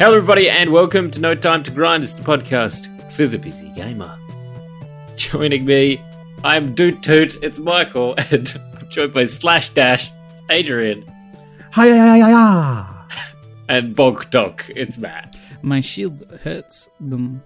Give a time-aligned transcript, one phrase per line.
[0.00, 2.02] Hello, everybody, and welcome to No Time to Grind.
[2.02, 4.16] It's the podcast for the busy gamer.
[5.16, 6.00] Joining me,
[6.42, 7.44] I'm Doot Toot.
[7.44, 10.10] It's Michael, and I'm joined by Slash Dash.
[10.32, 11.04] It's Adrian,
[11.72, 13.26] Hi, hi, hi, hi.
[13.68, 14.70] and Bog Doc.
[14.74, 15.36] It's Matt.
[15.60, 17.44] My shield hurts them.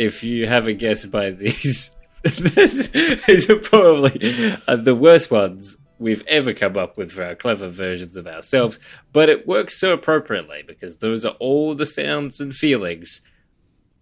[0.00, 2.90] If you haven't guessed by these, this
[3.28, 8.16] is probably uh, the worst ones we've ever come up with for our clever versions
[8.16, 8.78] of ourselves,
[9.12, 13.22] but it works so appropriately because those are all the sounds and feelings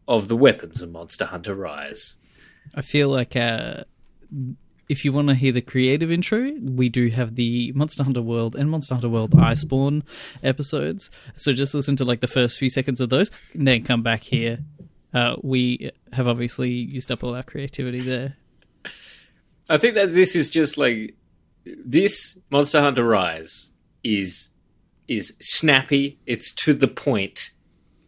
[0.09, 2.17] of the weapons of Monster Hunter Rise.
[2.75, 3.85] I feel like uh,
[4.89, 8.57] if you want to hear the creative intro, we do have the Monster Hunter World
[8.57, 10.03] and Monster Hunter World Iceborne
[10.43, 11.11] episodes.
[11.37, 14.25] So just listen to like the first few seconds of those, and then come back
[14.25, 14.59] here.
[15.13, 18.37] Uh, we have obviously used up all our creativity there.
[19.69, 21.15] I think that this is just like
[21.85, 23.71] this Monster Hunter Rise
[24.05, 24.51] is
[25.09, 26.19] is snappy.
[26.27, 27.51] It's to the point,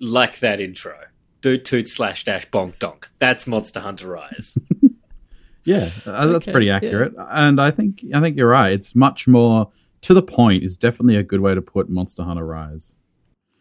[0.01, 0.97] like that intro.
[1.41, 3.11] Doot toot slash dash bonk donk.
[3.19, 4.57] That's Monster Hunter Rise.
[5.65, 6.77] Yeah, uh, that's Okay, pretty yeah.
[6.77, 8.73] accurate, and I think I think you're right.
[8.73, 10.65] It's much more to the point.
[10.65, 12.97] Is definitely a good way to put Monster Hunter Rise.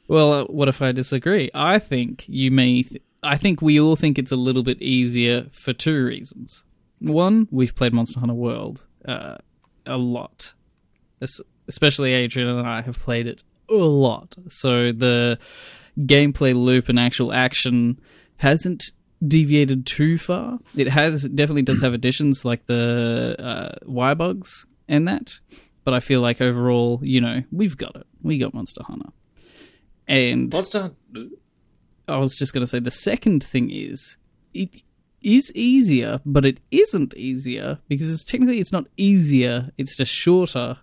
[0.08, 1.52] Well, uh, what if I disagree?
[1.54, 2.82] I think you may.
[2.82, 6.64] Th- I think we all think it's a little bit easier for two reasons.
[7.02, 9.38] One, we've played Monster Hunter World uh,
[9.92, 10.54] a lot,
[11.68, 14.36] especially Adrian and I have played it a lot.
[14.48, 15.40] So the
[16.00, 18.00] gameplay loop and actual action
[18.38, 18.92] hasn't
[19.26, 20.60] deviated too far.
[20.76, 25.40] It has definitely does have additions like the uh, wire bugs and that,
[25.84, 28.08] but I feel like overall, you know, we've got it.
[28.22, 29.10] We got Monster Hunter.
[30.08, 31.30] And Monster Hunter.
[32.08, 34.18] I was just going to say the second thing is
[34.54, 34.82] it
[35.22, 40.78] is easier, but it isn't easier because it's technically it's not easier, it's just shorter,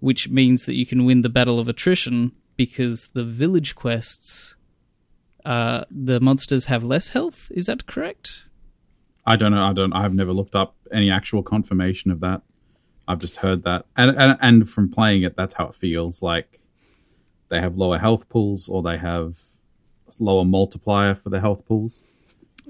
[0.00, 4.56] which means that you can win the battle of attrition because the village quests
[5.44, 8.44] uh the monsters have less health, is that correct?
[9.28, 9.62] I don't know.
[9.62, 9.92] I don't.
[9.92, 12.40] I've never looked up any actual confirmation of that.
[13.06, 16.22] I've just heard that, and and, and from playing it, that's how it feels.
[16.22, 16.60] Like
[17.50, 19.38] they have lower health pools, or they have
[20.18, 22.02] lower multiplier for the health pools.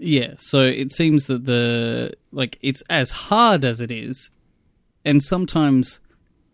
[0.00, 4.31] Yeah, so it seems that the like it's as hard as it is,
[5.04, 6.00] and sometimes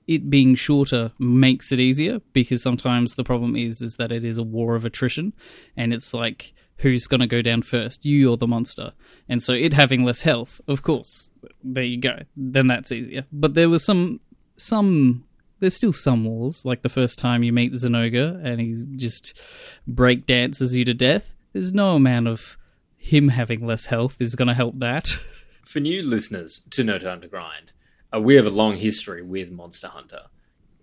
[0.06, 4.38] it being shorter makes it easier because sometimes the problem is is that it is
[4.38, 5.34] a war of attrition,
[5.76, 8.92] and it's like who's going to go down first, you or the monster,
[9.28, 11.30] and so it having less health, of course,
[11.62, 13.26] there you go, then that's easier.
[13.30, 14.20] But there was some
[14.56, 15.24] some
[15.60, 19.38] there's still some walls, like the first time you meet Zinogre and he just
[19.86, 21.32] break dances you to death.
[21.52, 22.58] There's no amount of
[23.04, 25.18] him having less health is going to help that.
[25.66, 27.72] For new listeners to No Time to Grind,
[28.14, 30.22] uh, we have a long history with Monster Hunter.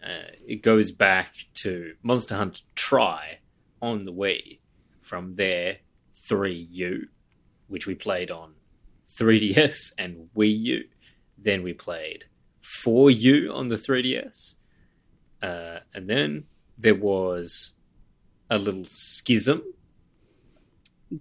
[0.03, 3.39] Uh, it goes back to Monster Hunter Tri
[3.81, 4.59] on the Wii.
[5.01, 5.77] From there,
[6.15, 7.05] 3U,
[7.67, 8.53] which we played on
[9.09, 10.83] 3DS and Wii U.
[11.39, 12.25] Then we played
[12.63, 14.55] 4U on the 3DS.
[15.41, 16.43] Uh, and then
[16.77, 17.71] there was
[18.47, 19.63] a little schism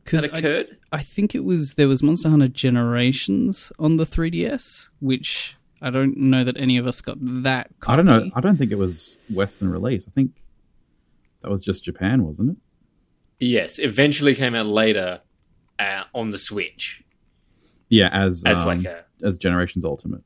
[0.04, 0.96] Because that I.
[0.98, 6.16] I think it was there was Monster Hunter Generations on the 3DS, which I don't
[6.16, 7.70] know that any of us got that.
[7.80, 7.92] Copy.
[7.92, 8.30] I don't know.
[8.34, 10.06] I don't think it was Western release.
[10.06, 10.32] I think
[11.42, 12.56] that was just Japan, wasn't it?
[13.38, 15.22] Yes, eventually came out later
[15.78, 17.02] uh, on the Switch
[17.88, 20.22] Yeah, as as um, like a as Generations Ultimate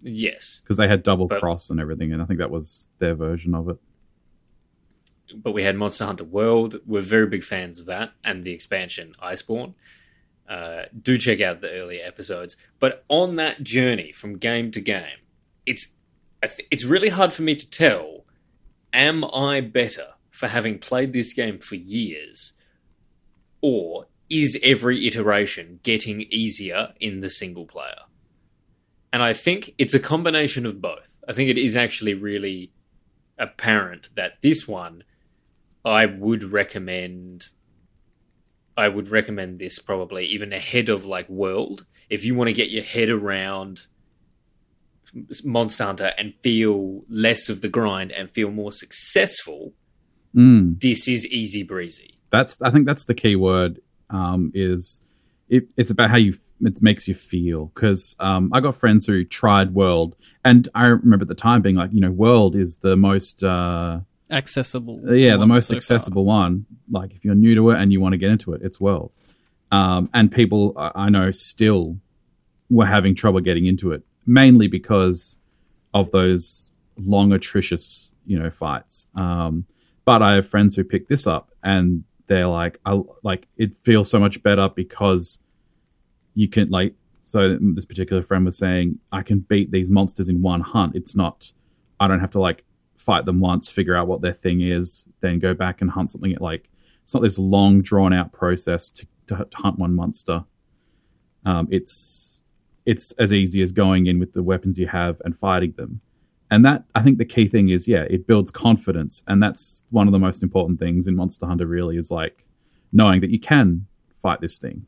[0.00, 3.14] yes, because they had double But- cross and everything, and I think that was their
[3.14, 3.76] version of it.
[5.34, 6.80] But we had Monster Hunter World.
[6.86, 9.74] We're very big fans of that and the expansion Iceborne.
[10.48, 12.56] Uh, do check out the earlier episodes.
[12.78, 15.18] But on that journey from game to game,
[15.66, 15.88] it's
[16.70, 18.24] it's really hard for me to tell.
[18.92, 22.54] Am I better for having played this game for years,
[23.60, 28.02] or is every iteration getting easier in the single player?
[29.12, 31.16] And I think it's a combination of both.
[31.26, 32.72] I think it is actually really
[33.38, 35.02] apparent that this one
[35.84, 37.48] I would recommend
[38.76, 42.70] I would recommend this probably even ahead of like World if you want to get
[42.70, 43.80] your head around
[45.44, 49.72] Monster Hunter and feel less of the grind and feel more successful
[50.36, 50.78] Mm.
[50.78, 53.80] this is easy breezy That's I think that's the key word.
[54.10, 55.00] Um, is
[55.48, 59.24] it, it's about how you it makes you feel because um, I got friends who
[59.24, 62.94] tried World, and I remember at the time being like, you know, World is the
[62.96, 65.00] most uh, accessible.
[65.16, 65.76] yeah, the most so far.
[65.76, 66.66] accessible one.
[66.90, 69.12] Like if you're new to it and you want to get into it, it's World.
[69.70, 71.98] Um, and people I I know still
[72.70, 75.38] were having trouble getting into it, mainly because
[75.94, 79.06] of those long, atrocious, you know, fights.
[79.14, 79.64] Um,
[80.04, 84.10] But I have friends who pick this up and they're like, I like it feels
[84.10, 85.38] so much better because
[86.34, 86.94] you can like.
[87.24, 90.96] So this particular friend was saying, I can beat these monsters in one hunt.
[90.96, 91.52] It's not,
[92.00, 92.64] I don't have to like
[92.98, 96.36] fight them once, figure out what their thing is, then go back and hunt something.
[96.38, 96.68] Like
[97.02, 100.44] it's not this long drawn out process to, to, hunt one monster.
[101.46, 102.42] Um, it's
[102.84, 106.00] it's as easy as going in with the weapons you have and fighting them.
[106.50, 110.08] And that I think the key thing is, yeah, it builds confidence, and that's one
[110.08, 111.66] of the most important things in Monster Hunter.
[111.66, 112.44] Really, is like
[112.92, 113.86] knowing that you can
[114.22, 114.86] fight this thing.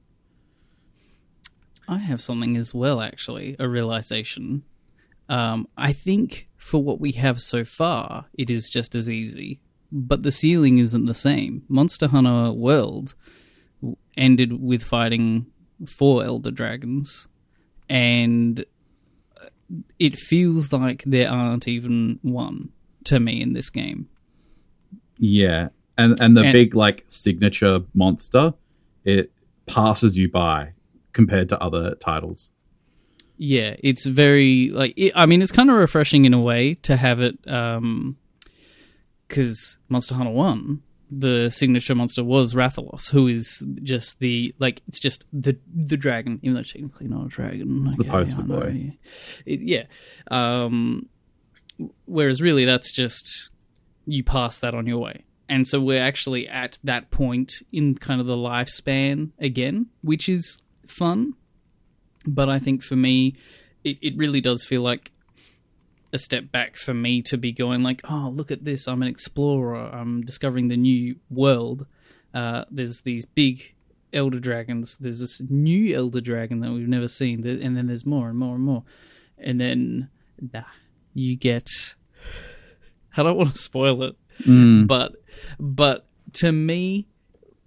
[1.86, 4.62] I have something as well, actually, a realization.
[5.30, 9.60] Um, I think for what we have so far, it is just as easy,
[9.92, 11.62] but the ceiling isn't the same.
[11.68, 13.14] Monster Hunter World
[14.16, 15.46] ended with fighting
[15.86, 17.28] four Elder Dragons,
[17.88, 18.64] and
[19.98, 22.70] it feels like there aren't even one
[23.04, 24.08] to me in this game.
[25.18, 28.54] Yeah, and and the And- big like signature monster,
[29.04, 29.32] it
[29.66, 30.72] passes you by
[31.12, 32.50] compared to other titles.
[33.42, 36.94] Yeah, it's very like it, I mean, it's kind of refreshing in a way to
[36.94, 38.18] have it, um,
[39.26, 45.00] because Monster Hunter One, the signature monster was Rathalos, who is just the like it's
[45.00, 47.84] just the the dragon, even though it's technically not a dragon.
[47.84, 48.92] It's the poster know, boy.
[49.46, 49.54] yeah.
[49.54, 49.84] It- yeah.
[50.30, 51.08] Um,
[52.04, 53.48] whereas really, that's just
[54.04, 55.24] you pass that on your way.
[55.48, 60.58] And so we're actually at that point in kind of the lifespan again, which is
[60.86, 61.36] fun
[62.34, 63.34] but I think for me,
[63.84, 65.10] it, it really does feel like
[66.12, 68.88] a step back for me to be going like, oh, look at this!
[68.88, 69.90] I'm an explorer.
[69.92, 71.86] I'm discovering the new world.
[72.34, 73.74] Uh, there's these big
[74.12, 74.96] elder dragons.
[74.98, 78.54] There's this new elder dragon that we've never seen, and then there's more and more
[78.54, 78.84] and more,
[79.38, 80.08] and then
[80.52, 80.62] nah,
[81.14, 81.68] you get.
[83.16, 84.16] I don't want to spoil it,
[84.86, 85.12] but
[85.58, 87.08] but to me,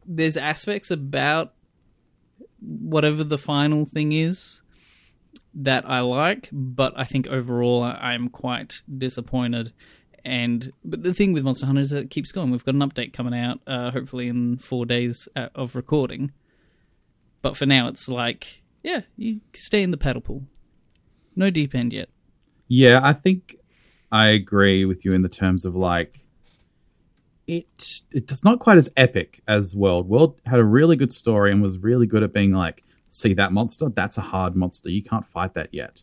[0.06, 1.54] there's aspects about
[2.65, 4.62] whatever the final thing is
[5.54, 9.74] that I like, but I think overall I- I'm quite disappointed.
[10.25, 12.50] And but the thing with Monster Hunter is that it keeps going.
[12.51, 16.31] We've got an update coming out, uh, hopefully in four days uh, of recording.
[17.42, 20.44] But for now, it's like, yeah, you stay in the paddle pool.
[21.36, 22.07] No deep end yet.
[22.69, 23.57] Yeah, I think
[24.13, 26.19] I agree with you in the terms of like
[27.48, 30.07] it it's not quite as epic as World.
[30.07, 33.51] World had a really good story and was really good at being like, see that
[33.51, 33.90] monster?
[33.90, 34.90] That's a hard monster.
[34.90, 36.01] You can't fight that yet.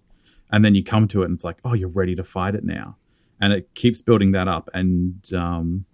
[0.53, 2.65] And then you come to it and it's like, oh, you're ready to fight it
[2.65, 2.97] now.
[3.41, 4.69] And it keeps building that up.
[4.75, 5.85] And um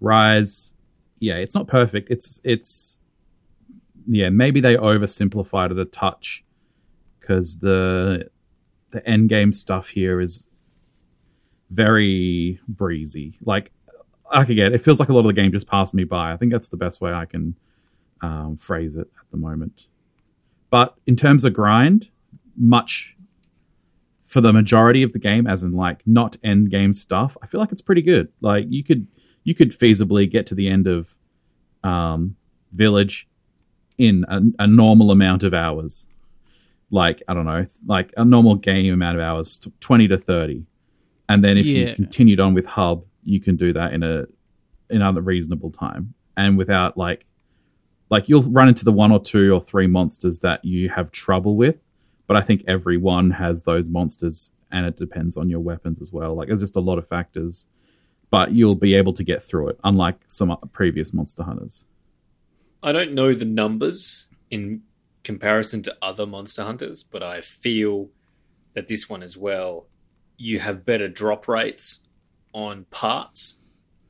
[0.00, 0.74] Rise,
[1.20, 2.10] yeah, it's not perfect.
[2.10, 3.00] It's it's
[4.06, 6.44] yeah, maybe they oversimplified it a touch
[7.18, 8.28] because the
[8.90, 10.48] the end game stuff here is
[11.70, 13.36] very breezy.
[13.42, 13.72] Like,
[14.32, 16.32] like again, it It feels like a lot of the game just passed me by.
[16.32, 17.54] I think that's the best way I can
[18.22, 19.88] um, phrase it at the moment.
[20.70, 22.08] But in terms of grind,
[22.56, 23.16] much
[24.24, 27.60] for the majority of the game, as in like not end game stuff, I feel
[27.60, 28.28] like it's pretty good.
[28.40, 29.06] Like you could
[29.44, 31.14] you could feasibly get to the end of
[31.84, 32.34] um,
[32.72, 33.28] Village
[33.98, 36.08] in a, a normal amount of hours
[36.90, 40.64] like I don't know, like a normal game amount of hours, twenty to thirty,
[41.28, 41.88] and then if Yeah.
[41.90, 44.24] you continued on with Hub, you can do that in a
[44.88, 47.26] in a reasonable time and without like
[48.10, 51.56] like you'll run into the one or two or three monsters that you have trouble
[51.56, 51.76] with,
[52.26, 56.34] but I think everyone has those monsters, and it depends on your weapons as well.
[56.34, 57.66] Like there's just a lot of factors,
[58.30, 61.84] but you'll be able to get through it, unlike some previous Monster Hunters.
[62.82, 64.82] I don't know the numbers in
[65.24, 68.10] comparison to other Monster Hunters, but I feel
[68.74, 69.86] that this one as well,
[70.36, 72.05] you have better drop rates
[72.56, 73.58] on parts,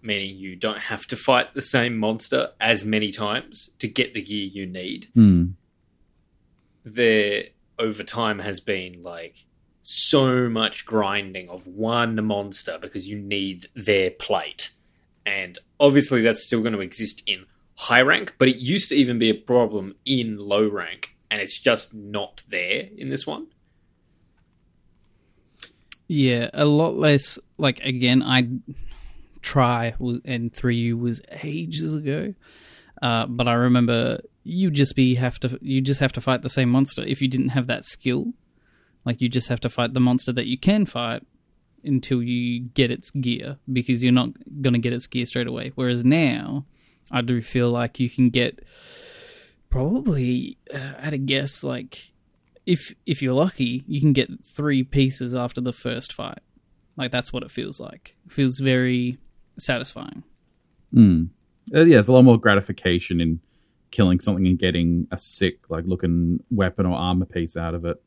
[0.00, 4.22] meaning you don't have to fight the same monster as many times to get the
[4.22, 5.08] gear you need.
[5.14, 5.46] Hmm.
[6.84, 9.44] There, over time, has been like
[9.82, 14.70] so much grinding of one monster because you need their plate.
[15.26, 19.18] And obviously, that's still going to exist in high rank, but it used to even
[19.18, 23.48] be a problem in low rank, and it's just not there in this one.
[26.08, 27.38] Yeah, a lot less.
[27.58, 28.48] Like again, I
[29.42, 29.94] Tri
[30.24, 32.34] and three U was ages ago,
[33.02, 36.48] uh, but I remember you just be have to you just have to fight the
[36.48, 38.32] same monster if you didn't have that skill.
[39.04, 41.22] Like you just have to fight the monster that you can fight
[41.84, 45.72] until you get its gear because you're not gonna get its gear straight away.
[45.74, 46.64] Whereas now,
[47.10, 48.64] I do feel like you can get
[49.70, 52.12] probably uh, at a guess like
[52.66, 56.40] if if you're lucky, you can get three pieces after the first fight.
[56.96, 58.16] Like that's what it feels like.
[58.26, 59.18] It feels very
[59.58, 60.24] satisfying.
[60.92, 61.30] Mm.
[61.74, 63.40] Uh, yeah, there's a lot more gratification in
[63.90, 68.02] killing something and getting a sick, like looking weapon or armor piece out of it.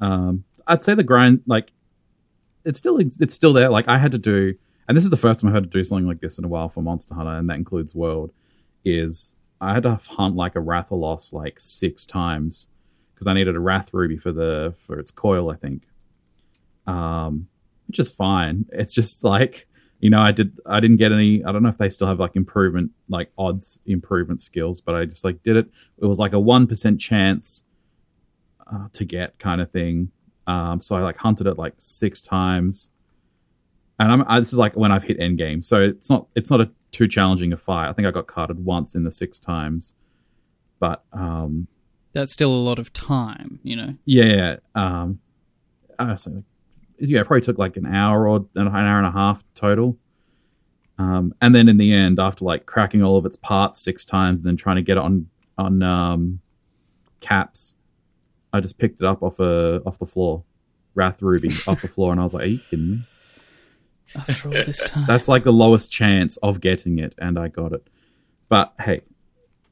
[0.00, 1.70] Um, I'd say the grind, like,
[2.64, 3.68] it's still it's still there.
[3.68, 4.54] Like I had to do,
[4.88, 6.48] and this is the first time I had to do something like this in a
[6.48, 8.32] while for Monster Hunter, and that includes World.
[8.84, 12.68] Is I had to hunt like a Rathalos like six times
[13.14, 15.82] because I needed a Rath Ruby for the for its coil, I think.
[16.86, 17.48] Um,
[17.86, 18.66] which is fine.
[18.72, 19.66] It's just like
[20.04, 21.42] you know, I did I didn't get any.
[21.44, 25.06] I don't know if they still have like improvement, like odds improvement skills, but I
[25.06, 25.66] just like did it.
[25.96, 27.64] It was like a one percent chance
[28.70, 30.10] uh, to get kind of thing.
[30.46, 32.90] Um, so I like hunted it like six times,
[33.98, 35.62] and I'm I, this is like when I've hit end game.
[35.62, 37.88] So it's not it's not a too challenging a fight.
[37.88, 39.94] I think I got carted once in the six times,
[40.80, 41.66] but um,
[42.14, 43.94] That's still a lot of time, you know.
[44.04, 45.18] yeah, um,
[45.98, 46.44] I was like,
[46.98, 49.98] yeah, it probably took like an hour or an hour and a half total.
[50.96, 54.40] Um, and then in the end, after like cracking all of its parts six times
[54.40, 55.28] and then trying to get it on
[55.58, 56.40] on um,
[57.20, 57.74] caps,
[58.52, 60.44] I just picked it up off a off the floor,
[60.94, 63.02] Rath Ruby off the floor, and I was like, "Are you kidding me?"
[64.14, 67.72] After all this time, That's like the lowest chance of getting it, and I got
[67.72, 67.88] it.
[68.48, 69.00] But hey,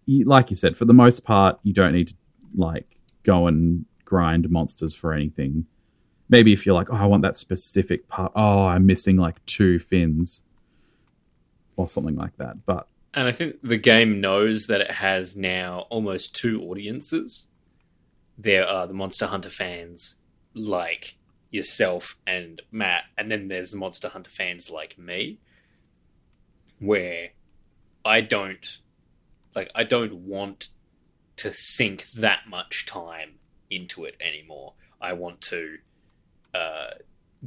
[0.09, 2.15] like you said, for the most part, you don't need to
[2.57, 5.67] like go and grind monsters for anything.
[6.29, 8.33] Maybe if you're like, oh, I want that specific part.
[8.35, 10.43] Oh, I'm missing like two fins,
[11.77, 12.65] or something like that.
[12.65, 17.49] But And I think the game knows that it has now almost two audiences.
[18.39, 20.17] There are the Monster Hunter fans
[20.55, 21.17] like
[21.51, 25.39] yourself and Matt, and then there's the Monster Hunter fans like me,
[26.79, 27.31] where
[28.05, 28.79] I don't
[29.55, 30.69] like I don't want
[31.43, 33.33] to sink that much time
[33.69, 34.75] into it anymore.
[35.01, 35.79] I want to
[36.55, 36.91] uh,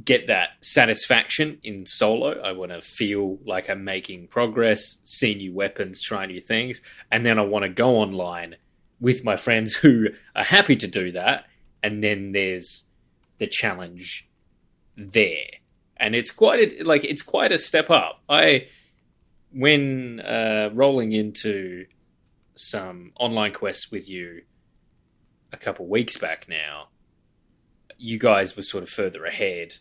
[0.04, 2.38] get that satisfaction in solo.
[2.42, 7.24] I want to feel like I'm making progress, see new weapons, try new things, and
[7.24, 8.56] then I want to go online
[9.00, 11.46] with my friends who are happy to do that.
[11.82, 12.84] And then there's
[13.38, 14.28] the challenge
[14.94, 15.46] there,
[15.96, 18.20] and it's quite a, like it's quite a step up.
[18.28, 18.66] I
[19.52, 21.86] when uh, rolling into
[22.56, 24.42] some online quests with you
[25.52, 26.88] a couple weeks back now,
[27.96, 29.74] you guys were sort of further ahead,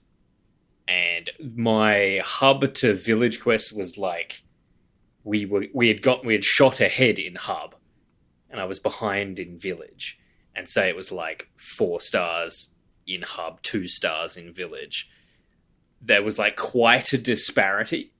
[0.87, 4.43] and my hub to village quest was like
[5.23, 7.75] we were we had got we had shot ahead in hub,
[8.49, 10.19] and I was behind in village,
[10.55, 12.71] and say it was like four stars
[13.07, 15.09] in hub, two stars in village.
[16.01, 18.11] There was like quite a disparity.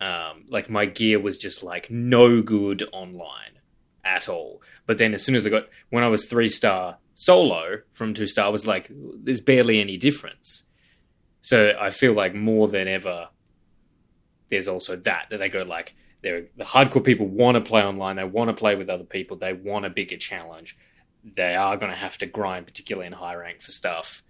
[0.00, 3.57] Um, like my gear was just like no good online
[4.08, 4.62] at all.
[4.86, 8.26] But then as soon as I got when I was three star solo from two
[8.26, 10.64] star, I was like there's barely any difference.
[11.40, 13.28] So I feel like more than ever,
[14.50, 18.16] there's also that that they go like they're the hardcore people want to play online,
[18.16, 20.76] they want to play with other people, they want a bigger challenge.
[21.24, 24.22] They are going to have to grind, particularly in high rank for stuff,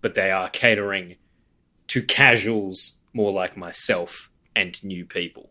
[0.00, 1.16] but they are catering
[1.88, 5.50] to casuals more like myself and new people.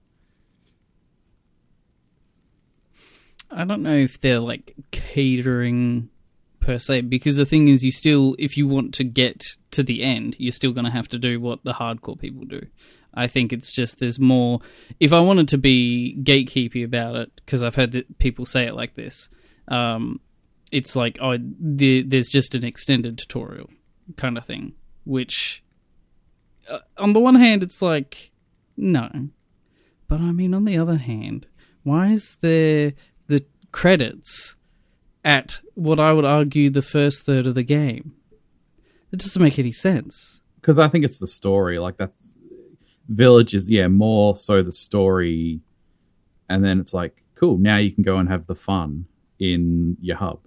[3.49, 6.09] I don't know if they're like catering
[6.59, 10.03] per se, because the thing is, you still, if you want to get to the
[10.03, 12.61] end, you're still going to have to do what the hardcore people do.
[13.13, 14.59] I think it's just there's more.
[14.99, 18.75] If I wanted to be gatekeepy about it, because I've heard that people say it
[18.75, 19.29] like this,
[19.69, 20.19] um,
[20.71, 23.69] it's like oh, the, there's just an extended tutorial
[24.17, 24.73] kind of thing,
[25.05, 25.63] which
[26.69, 28.31] uh, on the one hand, it's like
[28.75, 29.09] no,
[30.07, 31.47] but I mean on the other hand,
[31.83, 32.95] why is there the
[33.71, 34.55] credits
[35.23, 38.13] at what I would argue the first third of the game?
[39.11, 40.41] It doesn't make any sense.
[40.59, 41.79] because I think it's the story.
[41.79, 42.35] Like that's
[43.09, 45.61] Village is yeah more so the story,
[46.49, 47.57] and then it's like cool.
[47.57, 49.05] Now you can go and have the fun
[49.39, 50.41] in your hub.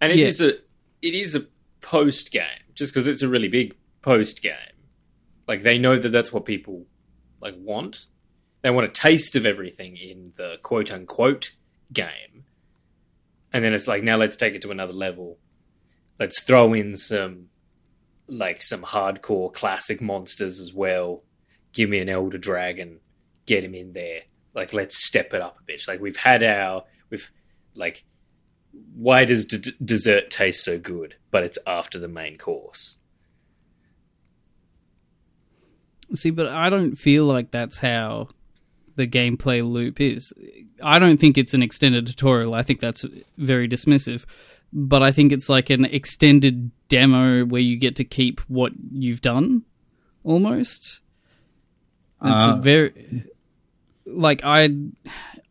[0.00, 0.26] And it Yeah.
[0.26, 0.56] is a
[1.00, 1.46] it is a
[1.80, 4.52] post game, just because it's a really big post game.
[5.48, 6.84] Like they know that that's what people
[7.40, 8.06] like want.
[8.60, 11.52] They want a taste of everything in the quote unquote
[11.92, 12.44] game,
[13.52, 15.38] and then it's like now let's take it to another level.
[16.18, 17.48] Let's throw in some
[18.28, 21.24] like some hardcore classic monsters as well.
[21.72, 23.00] Give me an elder dragon,
[23.46, 24.22] get him in there.
[24.54, 25.82] Like let's step it up a bit.
[25.88, 27.30] Like we've had our we've
[27.74, 28.04] like
[28.94, 32.96] why does d- dessert taste so good but it's after the main course
[36.14, 38.28] See, but I don't feel like that's how
[38.96, 40.32] the gameplay loop is.
[40.82, 42.54] I don't think it's an extended tutorial.
[42.54, 43.04] I think that's
[43.38, 44.24] very dismissive.
[44.72, 49.20] But I think it's like an extended demo where you get to keep what you've
[49.20, 49.62] done,
[50.24, 51.00] almost.
[52.24, 53.24] It's Uh, a very.
[54.06, 54.70] like I,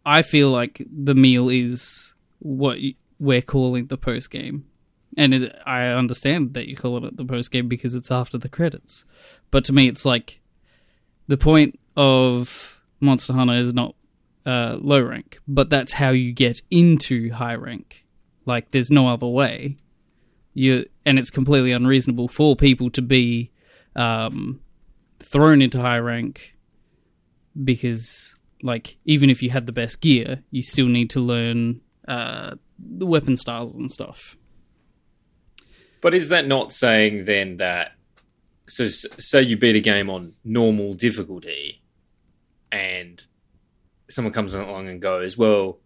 [0.05, 2.77] I feel like the meal is what
[3.19, 4.65] we're calling the post game,
[5.15, 8.49] and it, I understand that you call it the post game because it's after the
[8.49, 9.05] credits.
[9.51, 10.39] But to me, it's like
[11.27, 13.95] the point of Monster Hunter is not
[14.45, 18.05] uh, low rank, but that's how you get into high rank.
[18.45, 19.77] Like, there's no other way.
[20.53, 23.51] You and it's completely unreasonable for people to be
[23.95, 24.59] um,
[25.19, 26.55] thrown into high rank
[27.63, 32.55] because, like, even if you had the best gear, you still need to learn uh,
[32.77, 34.35] the weapon styles and stuff.
[36.01, 37.93] But is that not saying then that
[38.67, 41.80] so say you beat a game on normal difficulty
[42.71, 43.21] and
[44.09, 45.79] someone comes along and goes, "Well,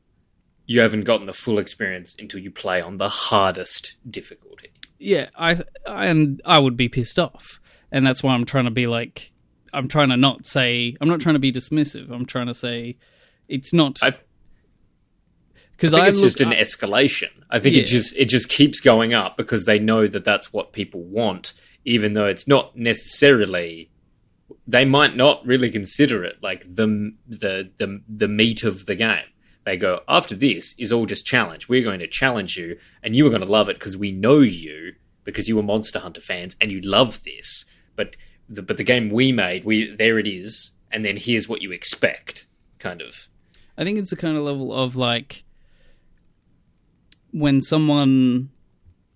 [0.65, 5.57] you haven't gotten the full experience until you play on the hardest difficulty." yeah, I,
[5.85, 7.59] I and I would be pissed off,
[7.91, 9.31] and that's why I'm trying to be like,
[9.73, 12.09] I'm trying to not say, I'm not trying to be dismissive.
[12.11, 12.97] I'm trying to say,
[13.49, 13.99] it's not
[15.71, 17.29] because I think I, it's look, just an I- escalation.
[17.49, 17.81] I think Yeah.
[17.81, 21.53] it just it just keeps going up because they know that that's what people want,
[21.83, 23.89] even though it's not necessarily.
[24.67, 29.25] They might not really consider it like the the the the meat of the game.
[29.65, 31.67] They go after this is all just challenge.
[31.67, 34.39] We're going to challenge you, and you are going to love it because we know
[34.39, 37.65] you because you were Monster Hunter fans and you love this.
[37.95, 38.15] But
[38.47, 41.71] the, but the game we made, we there it is, and then here's what you
[41.71, 42.45] expect,
[42.79, 43.27] kind of.
[43.77, 45.43] I think it's the kind of level of like
[47.31, 48.51] when someone,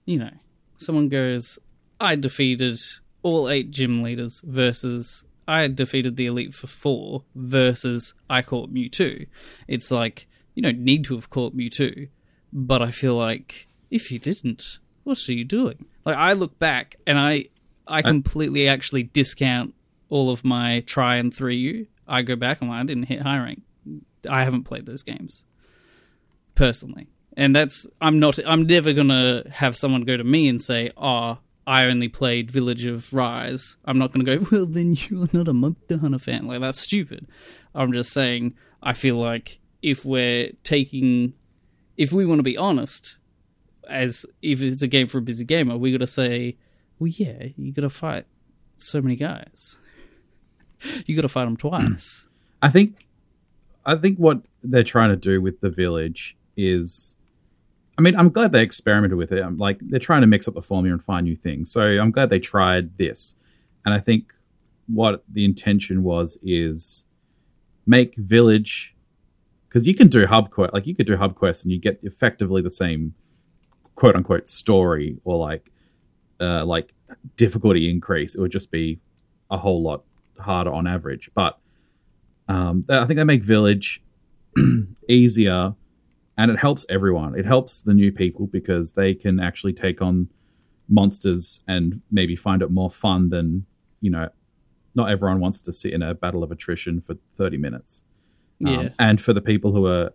[0.05, 0.31] you know,
[0.77, 1.59] someone goes,
[2.01, 2.79] I defeated
[3.23, 9.27] all eight gym leaders versus I defeated the elite for four versus I caught Mewtwo.
[9.67, 12.09] It's like, you don't need to have caught Mewtwo,
[12.53, 15.85] but I feel like if you didn't, what are you doing?
[16.05, 17.46] Like, I look back and I,
[17.87, 19.74] I completely actually discount
[20.09, 21.87] all of my Tri and 3U.
[22.07, 23.63] I go back and like, I didn't hit high rank.
[24.29, 25.46] I haven't played those games
[26.55, 28.37] personally, and that's I'm not.
[28.46, 31.37] I'm never gonna have someone go to me and say, "Oh,
[31.70, 35.53] I only played Village of Rise." I'm not gonna go, "Well, then you're not a
[35.53, 37.27] Monster Hunter fan." Like that's stupid.
[37.75, 38.55] I'm just saying.
[38.82, 41.34] I feel like if we're taking,
[41.98, 43.18] if we want to be honest,
[43.88, 46.58] as if it's a game for a busy gamer, we got to say,
[46.98, 48.25] "Well, yeah, you got to fight
[48.77, 49.77] so many guys.
[51.05, 52.25] you got to fight them twice."
[52.62, 53.05] I think
[53.86, 57.16] I think what they're trying to do with the village is
[58.00, 59.44] I mean, I'm glad they experimented with it.
[59.44, 61.70] I'm like they're trying to mix up the formula and find new things.
[61.70, 63.35] So I'm glad they tried this.
[63.85, 64.33] And I think
[64.88, 67.03] what the intention was is
[67.85, 68.96] make village
[69.68, 72.00] because you can do hub quest like you could do hub quests and you get
[72.03, 73.14] effectively the same
[73.96, 75.70] quote unquote story or like
[76.40, 76.94] uh like
[77.35, 78.33] difficulty increase.
[78.33, 79.01] It would just be
[79.51, 80.05] a whole lot
[80.40, 81.29] harder on average.
[81.33, 81.59] But
[82.48, 84.01] um, I think they make Village
[85.09, 85.75] easier,
[86.39, 87.37] and it helps everyone.
[87.37, 90.29] It helps the new people because they can actually take on
[90.87, 93.65] monsters and maybe find it more fun than
[94.01, 94.29] you know.
[94.95, 98.03] Not everyone wants to sit in a battle of attrition for thirty minutes.
[98.65, 98.89] Um, Yeah.
[98.99, 100.11] and for the people who are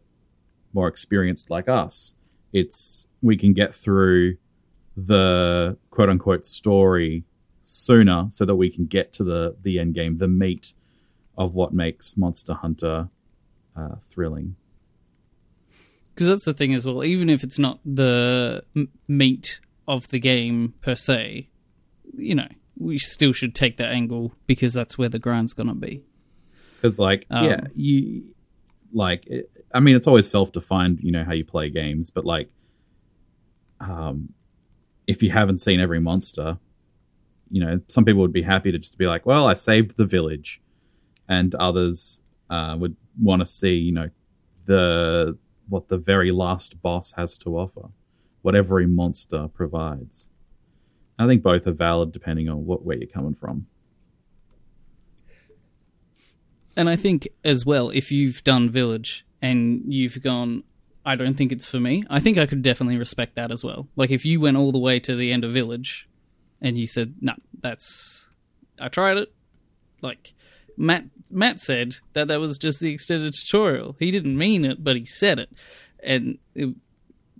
[0.73, 2.15] more experienced like us,
[2.53, 4.37] it's we can get through
[4.97, 7.25] the quote unquote story
[7.63, 10.73] sooner so that we can get to the the end game, the meat
[11.37, 13.09] of what makes Monster Hunter
[13.77, 14.57] uh, thrilling.
[16.15, 17.03] Because that's the thing as well.
[17.05, 21.49] Even if it's not the m- meat of the game per se,
[22.17, 22.49] you know,
[22.79, 26.03] we still should take that angle because that's where the grind's gonna be.
[26.77, 28.25] Because, like, Um, yeah, you
[28.93, 29.27] like.
[29.27, 32.49] It, I mean, it's always self-defined, you know, how you play games, but like,
[33.81, 34.33] um,
[35.07, 36.59] if you haven't seen every monster,
[37.51, 40.07] you know, some people would be happy to just be like, "Well, I saved the
[40.07, 40.63] village,"
[41.29, 44.11] and others uh, would want to see, you know,
[44.67, 45.37] the
[45.69, 47.89] what the very last boss has to offer,
[48.43, 50.29] what every monster provides.
[51.19, 53.67] I think both are valid depending on what where you're coming from.
[56.77, 60.65] And I think as well, if you've done Village and you've gone,
[61.07, 62.03] I don't think it's for me.
[62.11, 63.89] I think I could definitely respect that as well.
[63.95, 66.09] Like if you went all the way to the end of Village
[66.61, 68.29] and you said, "No, that's
[68.81, 69.33] I tried it."
[70.03, 70.35] Like
[70.77, 73.97] Matt Matt said that that was just the extended tutorial.
[73.99, 75.51] He didn't mean it, but he said it.
[76.03, 76.81] And it would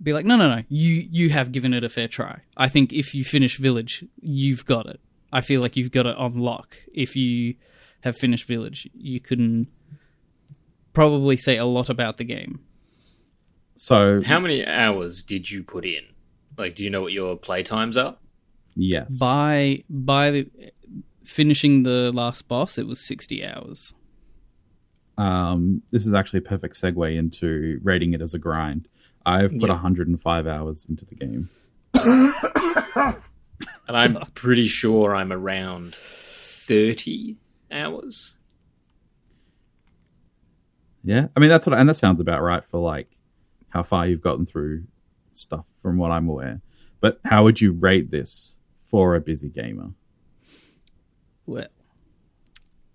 [0.01, 0.63] be like, "No, no, no.
[0.69, 2.41] You you have given it a fair try.
[2.57, 4.99] I think if you finish Village, you've got it.
[5.31, 6.77] I feel like you've got it on lock.
[6.93, 7.55] If you
[8.01, 9.67] have finished Village, you can
[10.93, 12.61] probably say a lot about the game.
[13.75, 16.03] So How many hours did you put in?
[16.57, 18.15] Like, do you know what your play times are?
[18.75, 20.49] yes, By by the,
[21.25, 23.93] finishing the last boss, it was sixty hours.
[25.17, 28.87] um, this is actually a perfect segue into rating it as a grind.
[29.25, 29.73] I've put Yeah.
[29.75, 31.49] 105 hours into the game.
[33.87, 37.37] And I'm pretty sure I'm around 30
[37.71, 38.35] hours.
[41.03, 43.07] Yeah, I mean that's what, and that sounds about right for like
[43.69, 44.83] how far you've gotten through
[45.33, 46.61] stuff, from what I'm aware.
[46.99, 49.91] But how would you rate this for a busy gamer?
[51.45, 51.67] Well,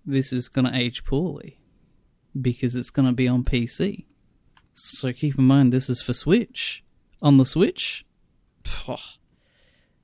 [0.04, 1.60] this is going to age poorly
[2.40, 4.04] because it's going to be on PC.
[4.72, 6.84] So keep in mind, this is for Switch.
[7.22, 8.06] On the Switch,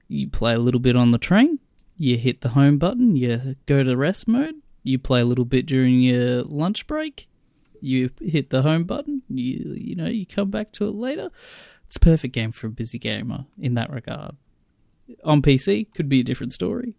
[0.09, 1.61] you play a little bit on the train,
[1.97, 5.67] you hit the home button, you go to rest mode, you play a little bit
[5.67, 7.27] during your lunch break,
[7.81, 11.31] you hit the home button, you you know, you come back to it later.
[11.87, 14.37] It's a perfect game for a busy gamer in that regard.
[15.25, 16.97] On PC, could be a different story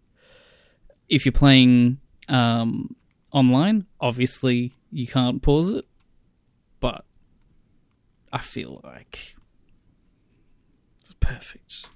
[1.08, 2.94] if you're playing um,
[3.32, 5.86] online, obviously you can't pause it.
[6.80, 7.04] But
[8.32, 9.34] I feel like
[11.00, 11.86] it's perfect.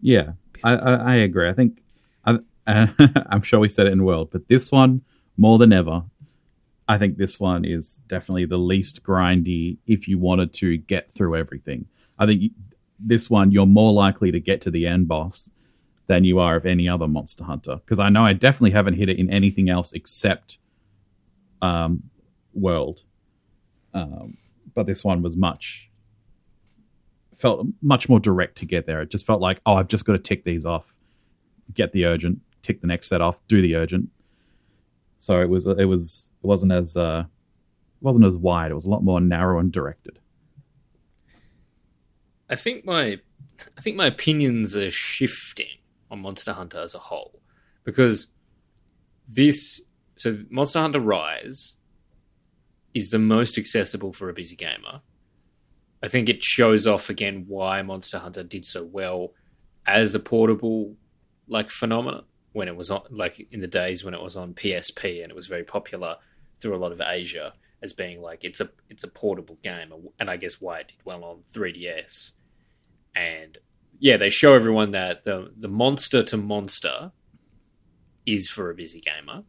[0.00, 0.32] Yeah,
[0.62, 1.48] I, I, I agree.
[1.48, 1.82] I think
[2.24, 5.02] I, I'm sure we said it in World, but this one
[5.36, 6.02] more than ever,
[6.88, 9.78] I think this one is definitely the least grindy.
[9.86, 11.86] If you wanted to get through everything,
[12.18, 12.52] I think
[12.98, 15.50] this one you're more likely to get to the end boss
[16.06, 17.76] than you are of any other Monster Hunter.
[17.76, 20.58] Because I know I definitely haven't hit it in anything else except
[21.62, 22.02] um,
[22.52, 23.02] World,
[23.94, 24.36] um,
[24.74, 25.90] but this one was much
[27.34, 29.02] felt much more direct to get there.
[29.02, 30.96] It just felt like, oh, I've just got to tick these off,
[31.72, 34.08] get the urgent, tick the next set off, do the urgent.
[35.18, 38.70] So it was it was it wasn't as uh, it wasn't as wide.
[38.70, 40.18] It was a lot more narrow and directed.
[42.48, 43.20] I think my
[43.76, 45.78] I think my opinions are shifting
[46.14, 47.40] on Monster Hunter as a whole
[47.82, 48.28] because
[49.28, 49.82] this
[50.16, 51.76] so Monster Hunter Rise
[52.94, 55.02] is the most accessible for a busy gamer.
[56.02, 59.32] I think it shows off again why Monster Hunter did so well
[59.86, 60.94] as a portable
[61.48, 65.22] like phenomenon when it was on like in the days when it was on PSP
[65.22, 66.16] and it was very popular
[66.60, 70.30] through a lot of Asia as being like it's a it's a portable game and
[70.30, 72.32] I guess why it did well on 3DS
[73.16, 73.58] and
[74.04, 77.10] yeah they show everyone that the the monster to monster
[78.26, 79.42] is for a busy gamer.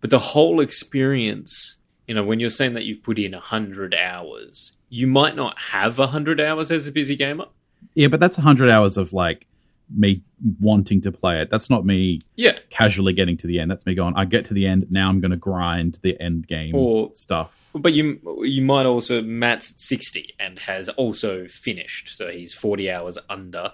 [0.00, 1.76] But the whole experience
[2.08, 5.98] you know when you're saying that you've put in 100 hours you might not have
[5.98, 7.46] 100 hours as a busy gamer.
[7.94, 9.46] Yeah, but that's hundred hours of like
[9.94, 10.22] me
[10.60, 11.50] wanting to play it.
[11.50, 13.70] That's not me yeah casually getting to the end.
[13.70, 14.14] That's me going.
[14.16, 14.86] I get to the end.
[14.90, 17.70] Now I'm going to grind the end game Or- stuff.
[17.74, 23.18] But you you might also Matt's sixty and has also finished, so he's forty hours
[23.28, 23.72] under,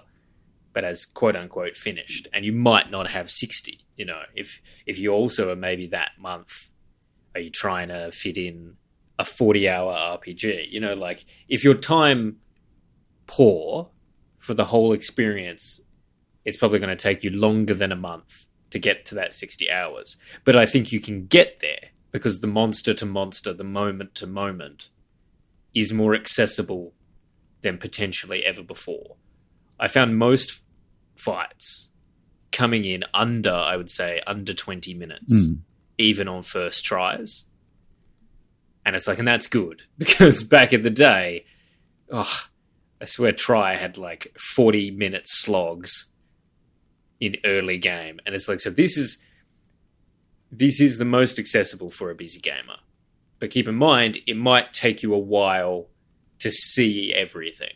[0.73, 2.27] but has quote unquote finished.
[2.33, 3.85] And you might not have sixty.
[3.95, 6.69] You know, if if you also are maybe that month,
[7.35, 8.75] are you trying to fit in
[9.19, 10.71] a forty hour RPG?
[10.71, 12.37] You know, like if your time
[13.27, 13.89] poor
[14.39, 15.79] for the whole experience,
[16.45, 19.69] it's probably going to take you longer than a month to get to that 60
[19.69, 20.17] hours.
[20.45, 24.27] But I think you can get there because the monster to monster, the moment to
[24.27, 24.89] moment,
[25.73, 26.93] is more accessible
[27.61, 29.15] than potentially ever before.
[29.79, 30.61] I found most
[31.15, 31.89] fights
[32.51, 35.53] coming in under, I would say, under 20 minutes, Hmm.
[35.97, 37.45] even on first tries.
[38.85, 41.45] And it's like, and that's good because back in the day,
[42.09, 42.45] oh,
[42.99, 46.07] I swear Tri had like 40 minute slogs
[47.21, 48.19] in early game.
[48.25, 49.19] And it's like, so this is
[50.51, 52.75] this is the most accessible for a busy gamer.
[53.39, 55.87] But keep in mind, it might take you a while
[56.39, 57.75] to see everything.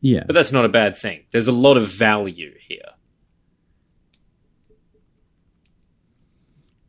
[0.00, 1.24] Yeah, But that's not a bad thing.
[1.30, 2.94] There's a lot of value here.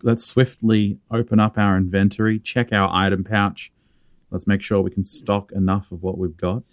[0.03, 3.71] let's swiftly open up our inventory, check our item pouch.
[4.31, 6.63] Let's make sure we can stock enough of what we've got.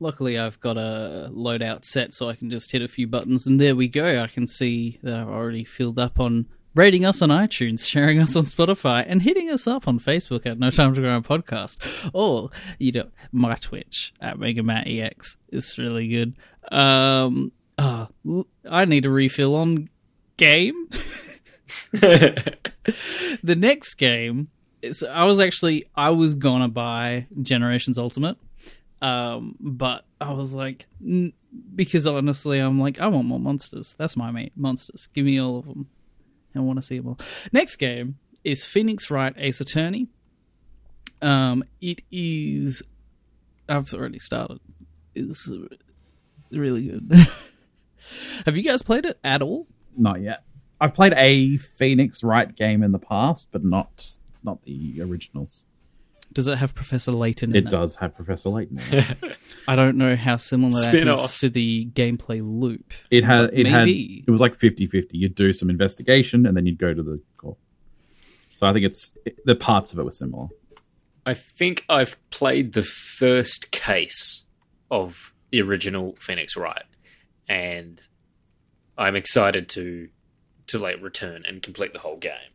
[0.00, 3.60] Luckily, I've got a loadout set, so I can just hit a few buttons, and
[3.60, 4.22] there we go.
[4.22, 8.34] I can see that I've already filled up on rating us on iTunes, sharing us
[8.34, 12.10] on Spotify, and hitting us up on Facebook at No Time to Grow a Podcast.
[12.14, 16.34] Or, you know, my Twitch at MegaMattEX is really good.
[16.72, 19.88] Um, l- I need a refill on
[20.36, 20.88] game.
[21.92, 24.48] the next game
[25.08, 28.36] I was actually I was gonna buy Generations Ultimate,
[29.02, 31.32] um, but I was like n-
[31.74, 33.94] because honestly I'm like I want more monsters.
[33.98, 35.08] That's my mate, monsters.
[35.14, 35.88] Give me all of them.
[36.54, 37.18] I want to see them all.
[37.52, 40.08] Next game is Phoenix Wright Ace Attorney.
[41.22, 42.82] Um, it is
[43.68, 44.60] I've already started.
[45.14, 45.50] It's
[46.50, 47.12] really good.
[48.46, 49.66] Have you guys played it at all?
[49.96, 50.42] Not yet.
[50.80, 55.66] I've played a Phoenix Wright game in the past, but not not the originals.
[56.32, 57.70] Does it have Professor Layton in It it?
[57.70, 58.78] does have Professor Layton.
[58.92, 59.04] In.
[59.68, 61.24] I don't know how similar that Spin-off.
[61.34, 62.92] is to the gameplay loop.
[63.10, 65.08] It had it had it was like 50-50.
[65.12, 67.58] You'd do some investigation and then you'd go to the court.
[68.54, 69.12] So I think it's
[69.44, 70.48] the parts of it were similar.
[71.26, 74.44] I think I've played the first case
[74.90, 76.84] of the original Phoenix Wright,
[77.48, 78.00] and
[78.96, 80.08] I'm excited to
[80.68, 82.52] to like return and complete the whole game.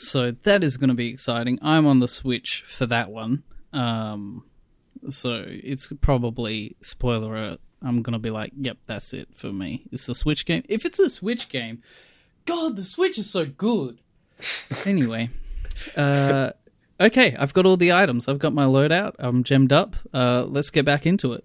[0.00, 1.58] So that is going to be exciting.
[1.60, 3.42] I'm on the Switch for that one.
[3.72, 4.44] Um,
[5.10, 7.60] so it's probably spoiler alert.
[7.82, 9.84] I'm going to be like, yep, that's it for me.
[9.92, 10.62] It's a Switch game.
[10.68, 11.82] If it's a Switch game,
[12.46, 14.00] God, the Switch is so good.
[14.86, 15.28] anyway,
[15.96, 16.50] uh,
[16.98, 18.26] okay, I've got all the items.
[18.26, 19.14] I've got my loadout.
[19.18, 19.96] I'm gemmed up.
[20.14, 21.44] Uh, let's get back into it.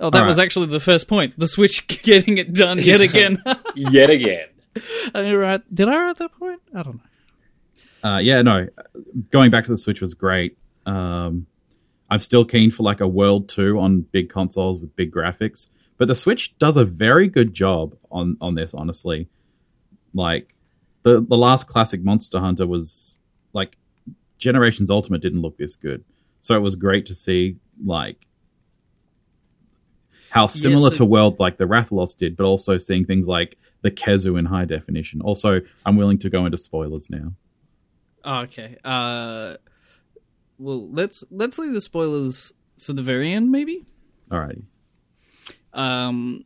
[0.00, 1.38] Oh, that All was actually the first point.
[1.38, 3.40] The Switch getting it done yet again.
[3.76, 4.46] Yet again,
[4.76, 6.60] I didn't write- Did I write that point?
[6.74, 7.00] I don't know.
[8.02, 8.68] Uh, yeah, no.
[9.30, 10.58] Going back to the Switch was great.
[10.86, 11.46] Um,
[12.10, 16.08] I'm still keen for like a World Two on big consoles with big graphics, but
[16.08, 18.74] the Switch does a very good job on on this.
[18.74, 19.28] Honestly,
[20.12, 20.54] like
[21.04, 23.18] the the last classic Monster Hunter was
[23.52, 23.76] like
[24.38, 26.04] Generations Ultimate didn't look this good,
[26.40, 28.26] so it was great to see like
[30.30, 33.90] how similar so- to World like the Rathalos did, but also seeing things like the
[33.90, 35.20] Khezu in high definition.
[35.20, 37.32] Also, I'm willing to go into spoilers now.
[38.24, 38.76] Oh, okay.
[38.84, 39.54] Uh,
[40.58, 43.84] well, let's let's leave the spoilers for the very end, maybe.
[44.30, 44.62] Alrighty.
[45.72, 46.44] Um,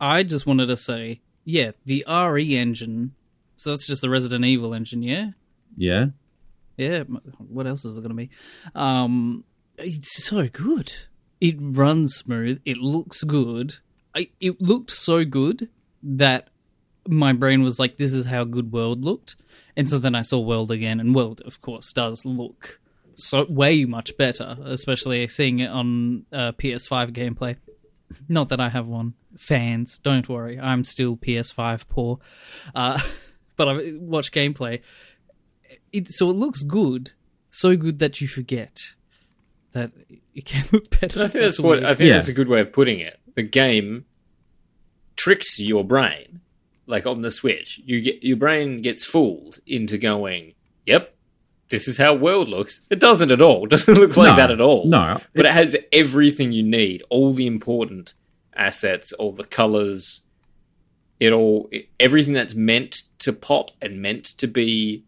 [0.00, 3.14] I just wanted to say, yeah, the RE engine.
[3.56, 5.30] So that's just the Resident Evil engine, yeah,
[5.76, 6.06] Yeah.
[6.76, 7.02] yeah.
[7.38, 8.30] What else is it going to be?
[8.74, 9.42] Um,
[9.76, 10.92] it's so good.
[11.40, 12.60] It runs smooth.
[12.64, 13.76] It looks good.
[14.14, 15.68] I, it looked so good
[16.02, 16.48] that
[17.08, 19.36] my brain was like, "This is how good World looked."
[19.76, 22.80] And so then I saw World again, and World, of course, does look
[23.14, 27.56] so way much better, especially seeing it on uh, PS5 gameplay.
[28.28, 29.14] Not that I have one.
[29.36, 32.18] Fans, don't worry, I'm still PS5 poor,
[32.74, 32.98] uh,
[33.56, 34.80] but I've watched gameplay.
[35.92, 37.12] It, so it looks good,
[37.50, 38.78] so good that you forget
[39.72, 39.92] that
[40.34, 41.22] it can look better.
[41.24, 41.84] I think that's what weird.
[41.84, 42.14] I think Yeah.
[42.14, 43.20] that's a good way of putting it.
[43.36, 44.06] The game
[45.16, 46.40] tricks your brain,
[46.88, 47.80] like on the Switch.
[47.84, 50.54] You get your brain gets fooled into going,
[50.86, 51.14] "Yep,
[51.68, 53.64] this is how world looks." It doesn't at all.
[53.66, 54.86] It doesn't look like No, that at all.
[54.86, 55.20] no.
[55.34, 58.14] but it has everything you need, all the important
[58.56, 60.22] assets, all the colors.
[61.20, 65.04] It all it, everything that's meant to pop and meant to be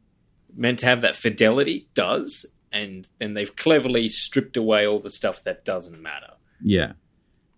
[0.56, 5.42] meant to have that fidelity does, and then they've cleverly stripped away all the stuff
[5.44, 6.32] that doesn't matter.
[6.62, 6.92] Yeah.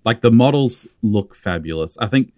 [0.04, 1.96] Like the models look fabulous.
[1.98, 2.32] I think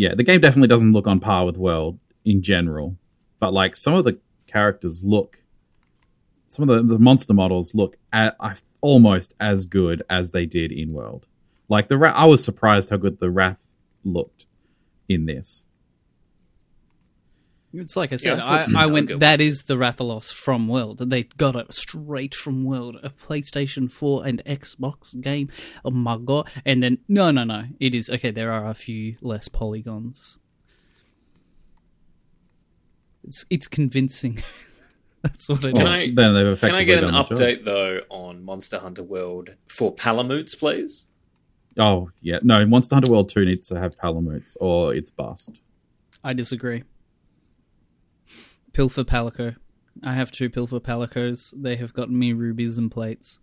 [0.00, 2.96] yeah, the game definitely doesn't look on par with World in general,
[3.38, 5.36] but like some of the characters look
[6.46, 8.34] some of the, the monster models look at,
[8.80, 11.26] almost as good as they did in World.
[11.68, 13.60] Like the I was surprised how good the Rath
[14.02, 14.46] looked
[15.10, 15.66] in this.
[17.72, 18.58] It's like I said, I I.
[18.58, 19.20] I, I'll went.
[19.20, 20.98] That is the Rathalos from World.
[21.08, 25.50] They got it straight from World, a PlayStation Four and Xbox game.
[25.84, 26.48] Oh my god!
[26.64, 27.64] And then no, no, no.
[27.78, 28.32] It is okay.
[28.32, 30.40] There are a few less polygons.
[33.24, 34.42] It's it's convincing.
[35.22, 35.72] That's what it is.
[35.74, 37.38] Can Well, I- then they've Can I get an done job.
[37.38, 41.06] update though on Monster Hunter World for Palamutes, please?
[41.78, 42.64] Oh yeah, no.
[42.66, 45.52] Monster Hunter World Two needs to have Palamutes or it's bust.
[46.24, 46.82] I disagree.
[48.80, 49.56] Pilfer Palico.
[50.02, 51.52] I have two Pilfer Palicos.
[51.54, 53.38] They have gotten me rubies and plates.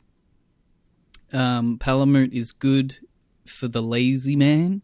[1.31, 2.97] Um, Palamute is good
[3.45, 4.81] for the lazy man.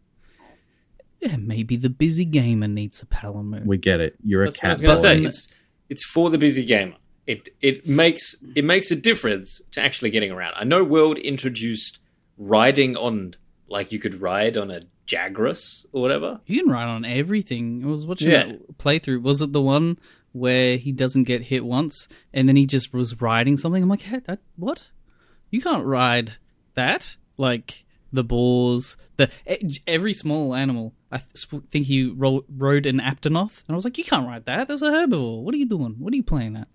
[1.20, 3.66] Yeah, maybe the busy gamer needs a Palamute.
[3.66, 4.16] We get it.
[4.24, 5.02] You're a That's what I was going to boy.
[5.02, 5.26] say.
[5.26, 5.48] It's
[5.89, 6.98] it's for the busy gamer.
[7.26, 10.54] It it makes it makes a difference to actually getting around.
[10.56, 11.98] I know World introduced
[12.38, 13.38] riding on
[13.68, 16.42] like you could ride on a Jagras or whatever.
[16.46, 17.82] You can ride on everything.
[17.84, 18.46] I was watching Yeah.
[18.46, 19.24] that playthrough.
[19.24, 19.98] Was it the one
[20.34, 23.82] where he doesn't get hit once and then he just was riding something?
[23.82, 24.84] I'm like, hey, that what?
[25.50, 26.34] You can't ride
[26.76, 27.15] that.
[27.38, 29.30] Like the boars, the
[29.88, 30.93] every small animal.
[31.12, 34.46] I th- think he ro- rode an Aptonoth, and I was like, you can't ride
[34.46, 34.67] that.
[34.67, 35.41] That's a herbivore.
[35.41, 35.96] What are you doing?
[35.98, 36.67] What are you playing at?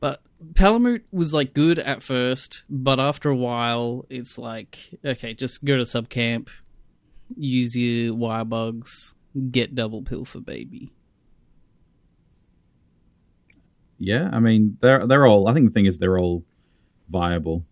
[0.00, 5.64] But Palamute was like good at first, but after a while, it's like okay, just
[5.64, 6.48] go to sub camp,
[7.36, 9.14] use your wire bugs,
[9.50, 10.92] get double pill for baby.
[13.98, 15.48] Yeah, I mean they're they're all.
[15.48, 16.44] I think the thing is they're all
[17.08, 17.64] viable.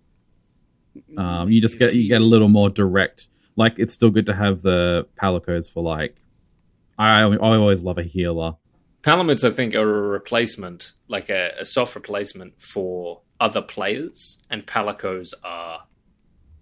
[1.16, 3.28] Um, you just get you get a little more direct.
[3.54, 6.16] Like it's still good to have the palicos for like.
[6.98, 8.56] I I always love a healer.
[9.02, 14.66] Palamutes, I think, are a replacement, like a, a soft replacement for other players, and
[14.66, 15.84] Palicos are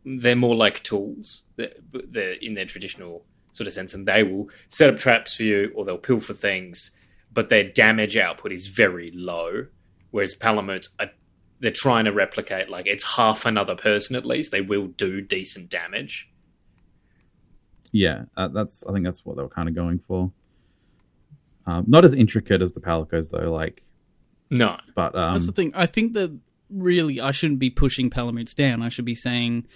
[0.05, 1.44] they're more like tools.
[1.57, 5.44] They're, they're in their traditional sort of sense, and they will set up traps for
[5.44, 6.90] you, or they'll pilfer things,
[7.35, 9.66] but their damage output is very low.
[10.11, 11.11] Whereas Palamutes are
[11.61, 14.51] they're trying to replicate like it's half another person at least.
[14.51, 16.29] They will do decent damage.
[17.92, 20.33] Yeah, uh, that's I think that's what they were kind of going for.
[21.66, 23.83] Um, not as intricate as the Palicos though, like,
[24.51, 25.73] No, but um, That's the thing.
[25.75, 28.83] I think that really I shouldn't be pushing Palamutes down.
[28.83, 29.66] I should be saying,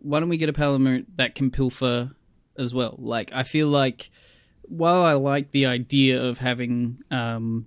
[0.00, 2.10] why don't we get a Palamute that can pilfer
[2.58, 2.96] as well?
[2.98, 4.10] Like, I feel like
[4.68, 7.66] while I like the idea of having, um,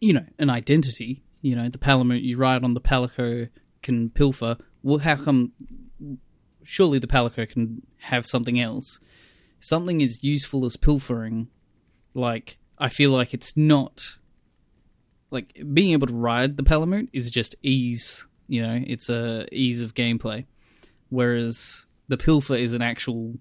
[0.00, 3.48] you know, an identity, you know, the Palamute you ride on the Palico
[3.82, 4.56] can pilfer.
[4.82, 5.52] Well, how come?
[6.62, 9.00] Surely the Palico can have something else.
[9.60, 11.48] Something as useful as pilfering.
[12.14, 14.16] Like, I feel like it's not
[15.30, 18.26] like being able to ride the Palamute is just ease.
[18.46, 20.46] You know, it's a ease of gameplay,
[21.08, 23.34] whereas the Pilfer is an actual.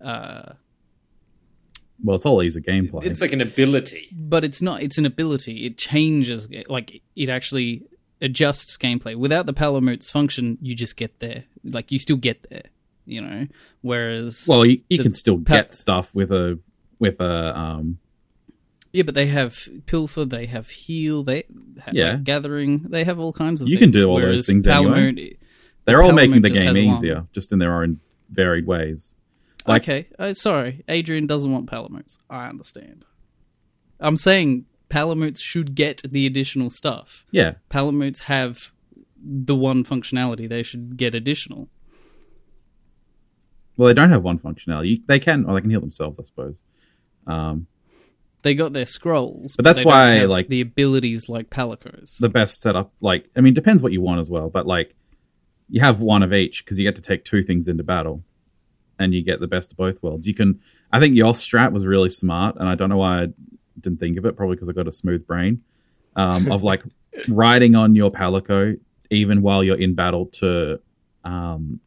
[0.00, 0.54] Uh,
[2.02, 3.04] well, it's all easy gameplay.
[3.04, 4.08] it's like an ability.
[4.12, 4.82] but it's not.
[4.82, 5.66] It's an ability.
[5.66, 6.48] It changes.
[6.68, 7.82] Like it actually
[8.20, 9.16] adjusts gameplay.
[9.16, 11.44] Without the Palamute's function, you just get there.
[11.64, 12.64] Like you still get there.
[13.06, 13.46] You know,
[13.80, 16.58] whereas well, you, you can still pa- get stuff with a
[16.98, 17.98] with a um
[18.92, 20.24] yeah, but they have Pilfer.
[20.24, 21.22] They have Heal.
[21.22, 21.44] They
[21.84, 22.12] have Yeah.
[22.12, 22.78] like, Gathering.
[22.78, 23.68] They have all kinds of.
[23.68, 25.36] You can do all those whereas things anyway.
[25.84, 26.84] They're all making the game has one.
[26.84, 29.14] easier, just in their own varied ways.
[29.66, 32.18] Like- okay, uh, sorry, Adrian doesn't want Palamutes.
[32.28, 33.04] I understand.
[34.00, 37.24] I'm saying Palamutes should get the additional stuff.
[37.30, 38.72] Yeah, Palamutes have
[39.22, 41.68] the one functionality; they should get additional.
[43.76, 45.02] well, they don't have one functionality.
[45.06, 46.60] They can, or they can heal themselves, I suppose.
[47.26, 47.66] Um,
[48.42, 52.18] They got their scrolls, But that's they don't why, like- the abilities like Palicos.
[52.18, 54.94] the best setup, like, I mean, depends what you want as well, but like,
[55.68, 58.24] you have one of each because you get to take two things into battle,
[59.00, 60.28] and you get the best of both worlds.
[60.28, 60.60] You can,
[60.92, 63.28] I think your strat was really smart, and I don't know why I
[63.80, 64.36] didn't think of it.
[64.36, 65.62] Probably because I got a smooth brain.
[66.16, 66.82] Um, of like
[67.28, 68.78] riding on your palico
[69.10, 70.80] even while you're in battle to
[71.24, 71.80] um,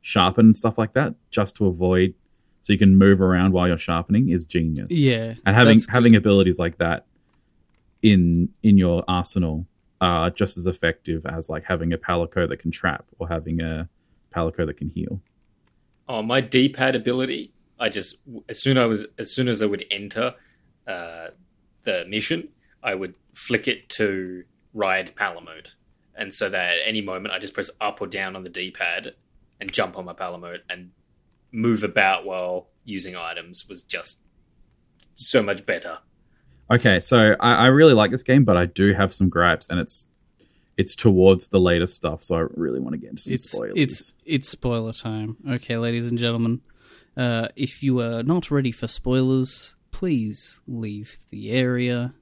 [0.00, 2.14] sharpen and stuff like that, just to avoid
[2.62, 4.90] so you can move around while you're sharpening is genius.
[4.90, 7.06] yeah, and having having abilities like that
[8.02, 9.66] in in your arsenal
[10.00, 13.88] are just as effective as like having a palico that can trap or having a
[14.34, 15.20] palico that can heal.
[16.10, 17.52] Oh, my D-pad ability.
[17.78, 18.18] I just
[18.48, 20.34] as soon I was as soon as I would enter
[20.84, 21.28] uh,
[21.84, 22.48] the mission,
[22.82, 24.42] I would flick it to
[24.74, 25.74] ride Palamute,
[26.16, 29.14] and so that at any moment I just press up or down on the D-pad
[29.60, 30.90] and jump on my Palamute and
[31.52, 34.18] move about while using items was just
[35.14, 35.98] so much better.
[36.72, 39.78] Okay, so I, I really like this game, but I do have some gripes, and
[39.78, 40.08] it's
[40.80, 43.72] it's towards the latest stuff, so I really want to get into some it's spoilers.
[43.76, 45.36] it's it's spoiler time.
[45.46, 46.62] Okay, ladies and gentlemen,
[47.18, 52.14] uh, if you are not ready for spoilers, please leave the area.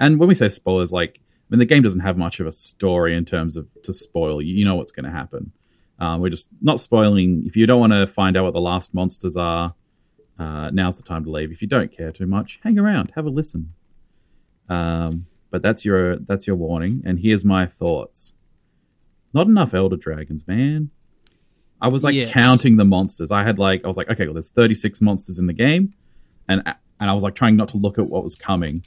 [0.00, 2.52] And when we say spoilers, like I mean, the game doesn't have much of a
[2.52, 4.40] story in terms of to spoil.
[4.40, 5.52] You, you know what's going to happen.
[5.98, 7.42] Um, we're just not spoiling.
[7.44, 9.74] If you don't want to find out what the last monsters are,
[10.38, 11.52] uh, now's the time to leave.
[11.52, 13.74] If you don't care too much, hang around, have a listen.
[14.70, 17.02] Um, but that's your that's your warning.
[17.06, 18.34] And here's my thoughts.
[19.32, 20.90] Not enough elder dragons, man.
[21.80, 22.30] I was like Yes.
[22.30, 23.30] counting the monsters.
[23.30, 25.94] I had like I was like, okay, well, there's 36 monsters in the game,
[26.48, 26.62] and
[27.00, 28.84] and I was like trying not to look at what was coming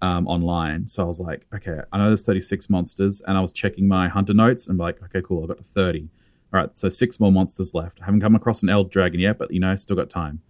[0.00, 0.88] um, online.
[0.88, 4.08] So I was like, okay, I know there's 36 monsters, and I was checking my
[4.08, 6.08] hunter notes and like, okay, cool, I got to 30.
[6.54, 8.00] All right, so six more monsters left.
[8.02, 10.40] I haven't come across an elder dragon yet, but you know, still got time.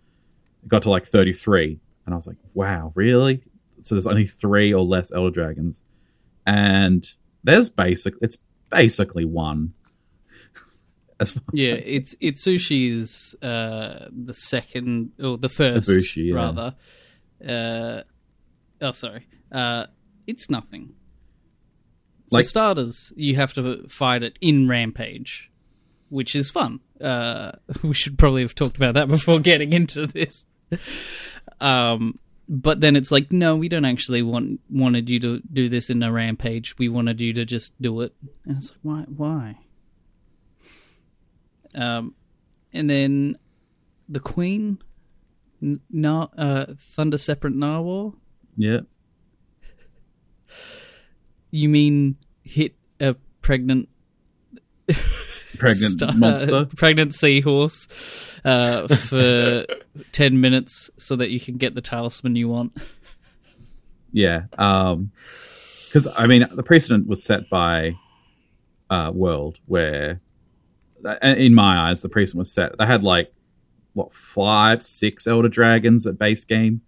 [0.62, 3.42] It got to like 33, and I was like, wow, really?
[3.84, 5.84] So there's only three or less elder dragons,
[6.46, 7.04] and
[7.44, 8.14] there's basic.
[8.20, 8.38] It's
[8.70, 9.74] basically one.
[11.20, 16.34] As far Yeah, it's Itsushi is uh, the second or the first Ibushi, yeah.
[16.34, 16.74] rather.
[17.46, 18.02] Uh,
[18.80, 19.26] oh, sorry.
[19.50, 19.86] Uh,
[20.26, 20.94] it's nothing.
[22.30, 25.50] For Like- starters, you have to fight it in Rampage,
[26.08, 26.80] which is fun.
[27.00, 27.52] Uh,
[27.82, 30.44] we should probably have talked about that before getting into this.
[31.60, 32.18] Um,
[32.54, 36.02] but then it's like, no, we don't actually want wanted you to do this in
[36.02, 36.76] a Rampage.
[36.78, 39.04] We wanted you to just do it, and it's like, why?
[39.16, 39.58] Why?
[41.74, 42.14] Um,
[42.74, 43.38] and then
[44.06, 44.78] the Queen,
[45.62, 48.14] Na- uh, Thunder Serpent Narwa.
[48.56, 48.80] yeah,
[51.50, 53.88] You mean hit a pregnant
[55.62, 56.66] pregnant sta- monster.
[56.76, 57.88] pregnant seahorse
[58.44, 59.64] uh, for
[60.12, 62.76] ten minutes so that you can get the talisman you want?
[64.12, 67.96] Yeah, because I mean, the precedent was set by
[68.90, 70.20] uh, World, where
[71.04, 72.76] uh, in my eyes, the precedent was set.
[72.78, 73.32] They had like
[73.94, 76.82] what five, six Elder Dragons at base game.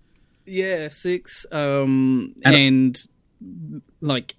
[0.47, 1.47] Yeah, six.
[1.51, 3.07] Um, And- and,
[4.03, 4.35] like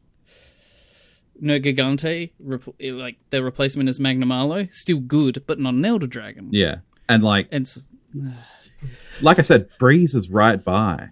[1.42, 6.50] Nergigante, repl- like their replacement is Magnamalo, still good, but not an Elder Dragon.
[6.52, 6.78] Yeah,
[7.10, 7.88] and like And s-
[9.22, 11.10] like I said, Breeze is right by.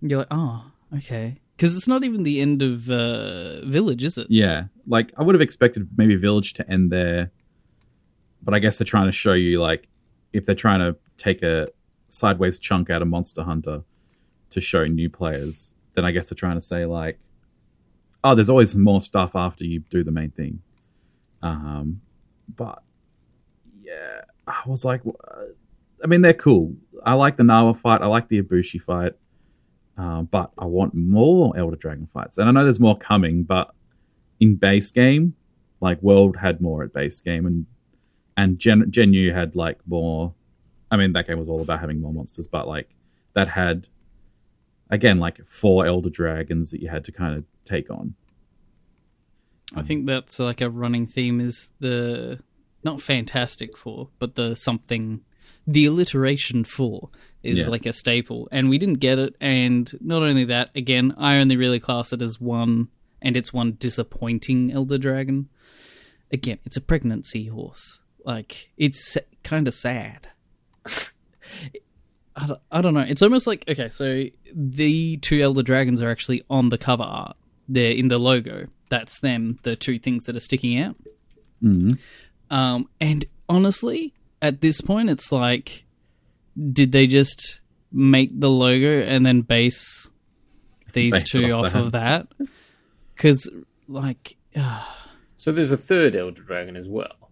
[0.00, 0.64] you're like, oh,
[0.96, 4.26] okay, because it's not even the end of uh, Village, is it?
[4.30, 7.30] Yeah, like I would have expected maybe Village to end there,
[8.42, 9.88] but I guess they're trying to show you like
[10.32, 11.68] if they're trying to take a
[12.08, 13.82] sideways chunk out of Monster Hunter
[14.50, 17.18] to show new players, then I guess they're trying to say like,
[18.24, 20.60] oh, there's always more stuff after you do the main thing.
[21.42, 22.00] Um,
[22.56, 22.82] but
[23.82, 25.44] yeah, I was like, uh,
[26.02, 26.74] I mean, they're cool.
[27.04, 28.02] I like the Narwa fight.
[28.02, 29.14] I like the Ibushi fight.
[29.96, 32.38] Um, but I want more Elder Dragon fights.
[32.38, 33.74] And I know there's more coming, but
[34.40, 35.34] in base game,
[35.80, 37.66] like World had more at base game, and
[38.36, 40.32] and Gen Gen U had like more.
[40.90, 42.88] I mean, that game was all about having more monsters, but like
[43.34, 43.86] that had
[44.90, 48.14] again like four Elder Dragons that you had to kind of take on.
[49.74, 52.40] I think that's like a running theme is the
[52.82, 55.20] not Fantastic Four, but the something,
[55.66, 57.10] the alliteration four
[57.42, 57.68] is Yeah.
[57.68, 59.34] like a staple, and we didn't get it.
[59.40, 62.88] And not only that, again, I only really class it as one,
[63.22, 65.48] and it's one disappointing Elder Dragon.
[66.32, 68.02] Again, it's a pregnant seahorse.
[68.24, 70.28] Like it's kind of sad.
[72.36, 73.00] I don't, I don't know.
[73.08, 74.24] It's almost like okay, so
[74.54, 77.36] the two elder dragons are actually on the cover art.
[77.68, 78.66] They're in the logo.
[78.88, 79.58] That's them.
[79.62, 80.96] The two things that are sticking out.
[81.62, 81.98] Mhm.
[82.50, 85.84] Um, and honestly, at this point, it's like,
[86.72, 87.60] did they just
[87.92, 90.10] make the logo and then base
[90.92, 92.26] these Base two off off, of that?
[93.14, 93.48] Because
[93.88, 94.36] like,
[95.36, 97.30] So there's a third Elder Dragon as well.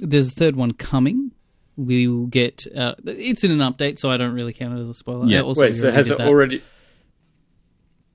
[0.00, 1.30] there's a third one coming.
[1.76, 2.66] We will get.
[2.74, 5.26] Uh, it's in an update, so I don't really count it as a spoiler.
[5.26, 5.42] Yeah.
[5.42, 6.26] Also, Wait, so has it that.
[6.26, 6.62] already?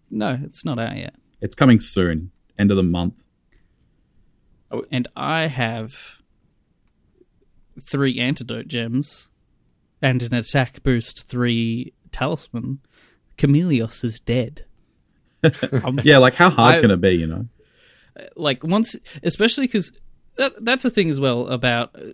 [0.10, 1.14] No, it's not out yet.
[1.42, 3.24] It's coming soon, end of the month.
[4.92, 6.18] and I have
[7.80, 9.30] three antidote gems
[10.02, 12.80] and an attack boost three talisman.
[13.38, 14.66] Chameleos is dead.
[16.04, 17.12] Yeah, like how hard I- can it be?
[17.12, 17.46] You know?
[18.36, 19.92] like once, especially because
[20.38, 22.12] that, that's the thing as well about uh,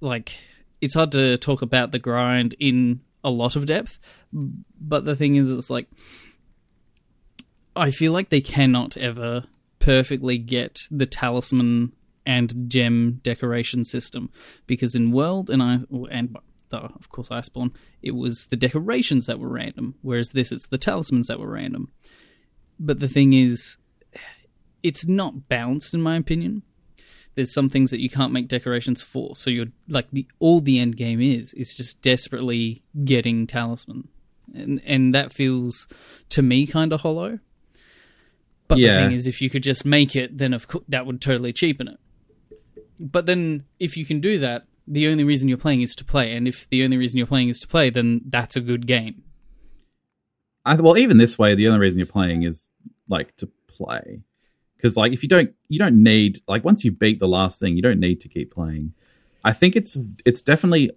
[0.00, 0.36] like
[0.80, 3.98] it's hard to talk about the grind in a lot of depth,
[4.32, 5.86] but the thing is, it's like
[7.76, 9.44] I feel like they cannot ever
[9.78, 11.92] perfectly get the talisman
[12.26, 14.30] and gem decoration system
[14.66, 15.78] because in World and I
[16.10, 16.36] and
[16.68, 17.72] though of course Iceborne,
[18.02, 21.90] it was the decorations that were random, whereas this it's the talismans that were random.
[22.78, 23.76] But the thing is,
[24.82, 26.62] it's not balanced in my opinion.
[27.40, 30.78] There's some things that you can't make decorations for, so you're like the all the
[30.78, 34.08] end game is is just desperately getting talisman,
[34.54, 35.88] and and that feels
[36.28, 37.38] to me kind of hollow.
[38.68, 38.92] But Yeah.
[38.96, 41.54] the thing is, if you could just make it, then of course that would totally
[41.54, 41.98] cheapen it.
[43.00, 46.36] But then, if you can do that, the only reason you're playing is to play,
[46.36, 49.22] and if the only reason you're playing is to play, then that's a good game.
[50.66, 52.68] I, well, even this way, the only reason you're playing is
[53.08, 54.20] like to play.
[54.80, 57.76] Because like if you don't, you don't need like once you beat the last thing,
[57.76, 58.94] you don't need to keep playing.
[59.44, 60.90] I think it's it's definitely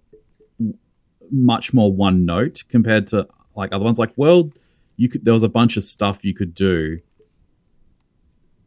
[1.32, 4.00] much more one note compared to like other ones.
[4.00, 4.54] Like World,
[4.96, 7.00] you could there was a bunch of stuff you could do,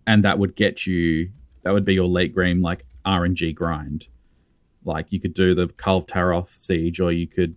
[0.07, 1.31] and that would get you.
[1.63, 4.09] That would be your late game like RNG grind.
[4.85, 7.57] Like you could do the Kulv Taroth siege, or you could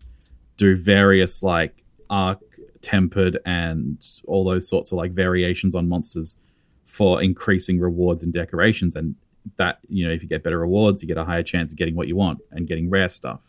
[0.56, 2.40] do various like arch
[2.82, 6.38] tempered and all those sorts of like variations on monsters
[6.90, 9.16] for increasing rewards and decorations and
[9.58, 11.96] that you know if you get better rewards you get a higher chance of getting
[11.96, 13.40] what you want and getting rare stuff.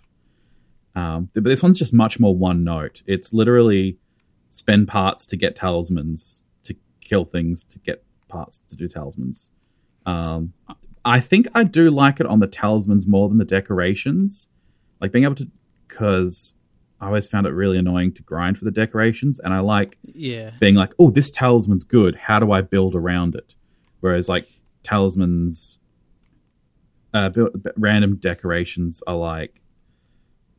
[0.94, 3.02] Um, but this one's just much more one note.
[3.06, 3.96] It's literally
[4.50, 9.50] spend parts to get talismans to kill things to get parts to do talismans.
[10.06, 10.52] Um,
[11.02, 14.48] i think i do like it on the talismans more than the decorations.
[15.00, 15.48] Like being able to
[15.88, 16.54] because
[17.00, 20.50] I always found it really annoying to grind for the decorations, and I like Yeah,
[20.60, 22.14] being like, "Oh, this talisman's good.
[22.14, 23.54] How do I build around it?"
[24.00, 24.46] Whereas like
[24.82, 25.78] talismans,
[27.14, 29.60] uh, build, random decorations are like,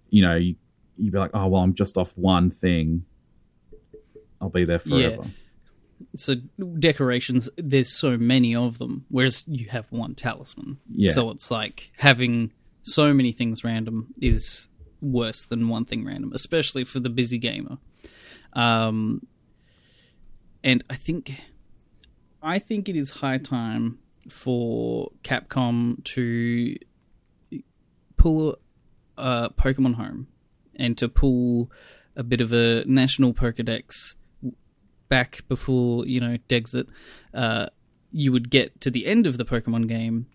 [0.10, 0.56] you know, you
[0.98, 3.06] you'd be like, "Oh, well, I'm just off one thing.
[4.40, 5.10] I'll be there Yeah.
[5.10, 5.24] forever."
[6.16, 6.34] so
[6.80, 11.12] decorations there's so many of them whereas you have one talisman Yeah.
[11.14, 14.68] so it's like having so many things random is
[15.02, 17.78] worse than one thing random especially for the busy gamer
[18.54, 19.26] um
[20.64, 21.42] and I think
[22.42, 24.00] I think it is high time
[24.30, 26.76] for Capcom to
[28.18, 28.58] pull
[29.18, 30.28] uh, Pokemon home
[30.76, 31.72] and to pull
[32.16, 34.16] a bit of a national Pokedex
[35.10, 36.88] back before you know Dexit.
[37.34, 37.68] Uh,
[38.12, 40.28] you would get to the end of the Pokemon game,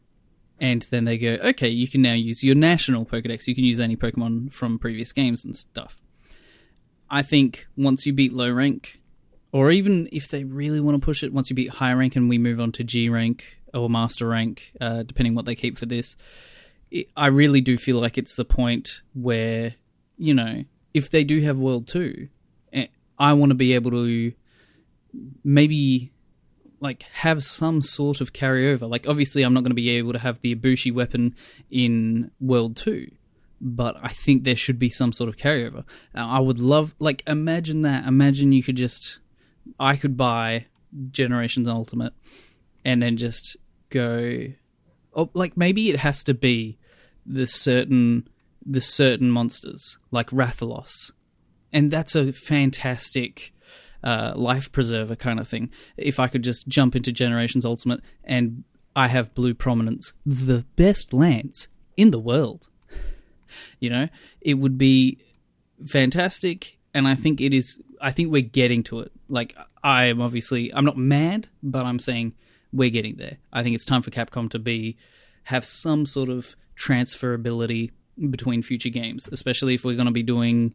[0.61, 3.47] and then they go, okay, you can now use your national Pokedex.
[3.47, 6.01] You can use any Pokemon from previous games and stuff.
[7.11, 9.01] I think once you beat low rank,
[9.53, 12.29] or even if they really want to push it, once you beat high rank and
[12.29, 15.87] we move on to G rank or master rank, uh, depending what they keep for
[15.87, 16.17] this,
[16.91, 19.75] it, I really do feel like it's the point where
[20.17, 22.29] you know if they do have World Two,
[22.73, 22.87] eh,
[23.19, 24.33] I want to be able to
[25.45, 26.13] maybe
[26.81, 28.89] like have some sort of carryover.
[28.89, 31.35] Like obviously I'm not going to be able to have the Ibushi weapon
[31.71, 33.11] in World 2,
[33.61, 35.85] but I think there should be some sort of carryover.
[36.15, 38.07] Uh, I would love like imagine that.
[38.07, 39.21] Imagine you could just
[39.81, 40.67] I could buy
[41.11, 42.13] Generations Ultimate
[42.85, 43.57] and then just
[43.91, 44.47] go
[45.15, 46.79] oh, like maybe it has to be
[47.25, 48.29] the certain
[48.65, 51.13] the certain monsters like Rathalos.
[51.73, 53.53] And that's a fantastic
[54.03, 55.71] uh, life preserver kind of thing.
[55.97, 61.13] If I could just jump into Generations Ultimate and I have Blue Prominence, the best
[61.13, 62.69] lance in the world.
[63.79, 64.09] You know,
[64.41, 65.19] it would be
[65.87, 67.81] fantastic, and I think it is.
[68.01, 69.13] I think we're getting to it.
[69.29, 72.35] Like I am obviously, I'm not mad, but I'm saying
[72.73, 73.39] we're getting there.
[73.53, 74.97] I think it's time for Capcom to be
[75.45, 77.93] have some sort of transferability
[78.31, 80.75] between future games, especially if we're going to be doing,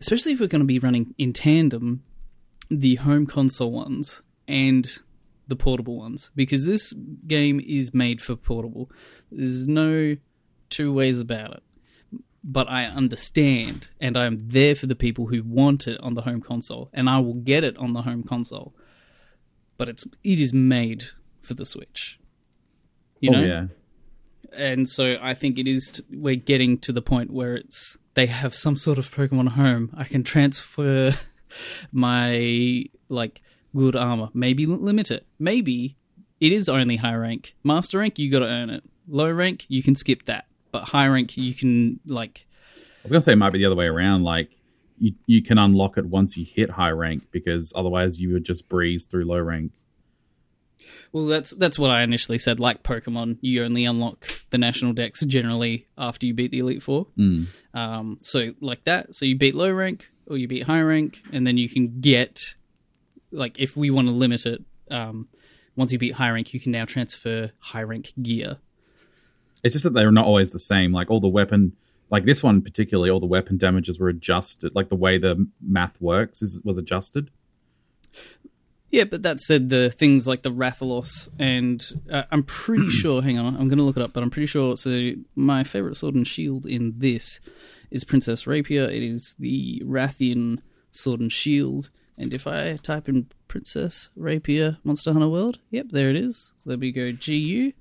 [0.00, 2.02] especially if we're going to be running in tandem
[2.80, 5.00] the home console ones and
[5.48, 6.92] the portable ones because this
[7.26, 8.90] game is made for portable.
[9.30, 10.16] There's no
[10.70, 11.62] two ways about it.
[12.44, 16.40] But I understand and I'm there for the people who want it on the home
[16.40, 18.74] console and I will get it on the home console.
[19.76, 21.04] But it's it is made
[21.40, 22.18] for the Switch.
[23.20, 23.42] You oh, know?
[23.42, 23.66] Oh yeah.
[24.52, 25.90] and so I think it is.
[25.92, 29.90] T- we're getting to the point where it's they have some sort of Pokemon home.
[29.96, 31.12] I can transfer
[31.92, 33.42] my like
[33.74, 34.28] good armor.
[34.34, 35.26] Maybe limit it.
[35.38, 35.96] Maybe
[36.40, 37.54] it is only high rank.
[37.62, 38.82] Master rank, you got to earn it.
[39.08, 40.46] Low rank, you can skip that.
[40.70, 42.46] But high rank, you can like.
[42.76, 44.22] I was gonna say it might be the other way around.
[44.22, 44.50] Like
[44.98, 48.68] you, you can unlock it once you hit high rank because otherwise you would just
[48.68, 49.72] breeze through low rank.
[51.12, 52.58] Well, that's that's what I initially said.
[52.58, 57.08] Like Pokemon, you only unlock the national Dex generally after you beat the Elite Four.
[57.18, 57.48] Mm.
[57.74, 59.14] Um, so like that.
[59.14, 62.54] So you beat low rank or you beat high rank, and then you can get
[63.30, 64.62] like if we want to limit it.
[64.90, 65.28] Um,
[65.76, 68.58] once you beat high rank, you can now transfer high rank gear.
[69.62, 70.92] It's just that they're not always the same.
[70.92, 71.74] Like all the weapon,
[72.10, 74.74] like this one particularly, all the weapon damages were adjusted.
[74.74, 77.30] Like the way the math works is was adjusted.
[78.90, 83.22] Yeah, but that said, the things like the Rathalos and uh, I'm pretty sure.
[83.22, 84.76] Hang on, I'm going to look it up, but I'm pretty sure.
[84.76, 87.40] So my favorite sword and shield in this
[87.92, 88.84] is Princess Rapier.
[88.84, 90.58] It is the Rathian
[90.90, 91.90] sword and shield.
[92.18, 96.52] And if I type in Princess Rapier Monster Hunter World, yep, there it is.
[96.64, 97.72] Let me go GU.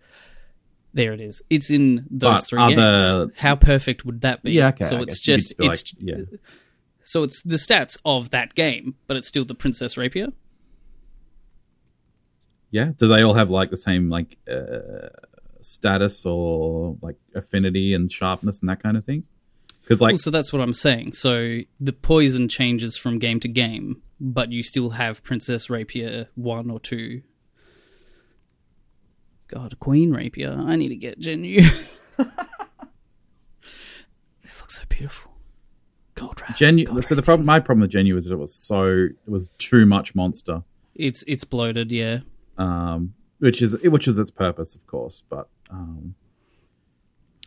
[0.94, 1.42] There it is.
[1.50, 3.32] It's in those But three games.
[3.38, 4.52] How perfect would that be?
[4.52, 4.86] Yeah, okay.
[4.86, 6.38] So I it's guess you could just like- it's yeah.
[7.04, 10.28] so it's the stats of that game, but it's still the Princess Rapier.
[12.70, 12.92] Yeah.
[12.98, 15.10] Do they all have like the same like uh,
[15.62, 19.24] status or like affinity and sharpness and that kind of thing?
[19.92, 21.12] Because like Well, so that's what I'm saying.
[21.14, 26.72] So the poison changes from game to game, but you still have Princess Rapier one
[26.72, 27.24] or two.
[29.50, 30.56] God, Queen Rapier.
[30.66, 31.70] I need to get Gen U.
[32.20, 32.28] it
[34.46, 35.34] looks so beautiful.
[36.16, 36.56] Gold Rapier.
[36.56, 37.02] Gen U.
[37.02, 39.50] So the problem, my problem with Gen U is that it was so it was
[39.58, 40.64] too much monster,
[40.96, 42.20] It's it's bloated, yeah.
[42.58, 45.22] um, which is which is its purpose, of course.
[45.30, 46.16] But um,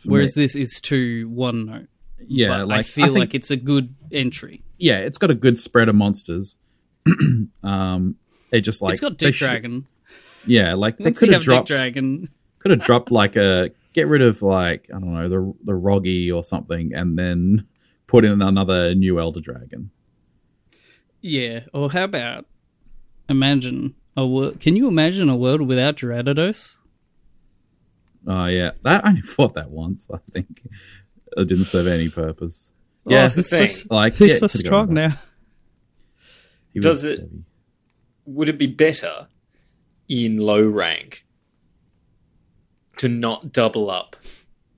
[0.03, 1.87] Whereas me- this is to one note.
[2.27, 4.63] Yeah, like I feel think- like it's a good entry.
[4.77, 6.57] yeah, it's got a good spread of monsters.
[7.63, 8.15] um,
[8.51, 9.87] it just like it's got they Dick should- Dragon.
[10.47, 12.29] Yeah, like they could have have dropped Dick Dragon.
[12.59, 16.33] could have dropped like a get rid of like I don't know the the Roggy
[16.33, 17.67] or something, and then
[18.07, 19.89] put in another new Elder Dragon.
[21.21, 22.45] Yeah, or how about
[23.27, 24.59] imagine a world?
[24.59, 26.77] Can you imagine a world without Gyarados?
[28.27, 30.07] Oh yeah, that I only fought that once.
[30.13, 30.61] I think
[31.35, 32.71] it didn't serve any purpose.
[33.05, 33.87] Yeah, That's the it's so- thing.
[33.95, 35.19] like He's yeah, so strong now.
[36.73, 37.43] He Does it- heavy.
[38.25, 39.27] Would it be better
[40.09, 41.25] in low rank
[42.97, 44.15] to not double up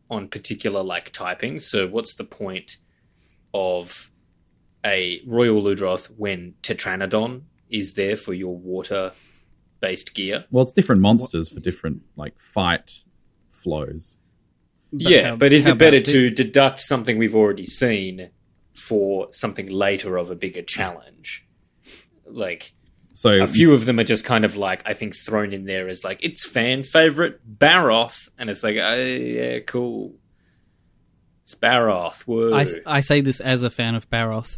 [0.09, 1.59] on particular like typing?
[1.61, 2.77] So what's the point
[3.53, 4.11] of
[4.85, 9.11] a Royal Ludroth when Tetranadon is there for your water
[9.79, 10.45] based gear.
[10.51, 13.03] Well, it's different monsters for different like fight
[13.51, 14.17] flows.
[14.93, 16.35] But yeah, how- but is it better to this?
[16.35, 18.29] deduct something we've already seen
[18.73, 21.45] for something later of a bigger challenge?
[22.25, 22.73] Like
[23.13, 25.87] So a few of them are just kind of like I think thrown in there
[25.89, 30.15] as like it's fan favorite Barroth, and it's like oh, yeah, cool.
[31.43, 32.21] It's Barroth.
[32.23, 32.53] Whoa.
[32.53, 34.57] I, I say this as a fan of Barroth.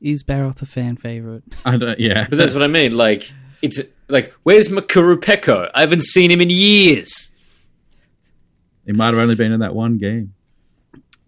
[0.00, 1.44] Is Barroth a fan favorite?
[1.64, 2.96] I don't, yeah, But that's what I mean.
[2.96, 3.30] Like
[3.62, 5.70] it's like where's Makuru Peko?
[5.74, 7.30] I haven't seen him in years.
[8.88, 10.34] It might have only been in that one game.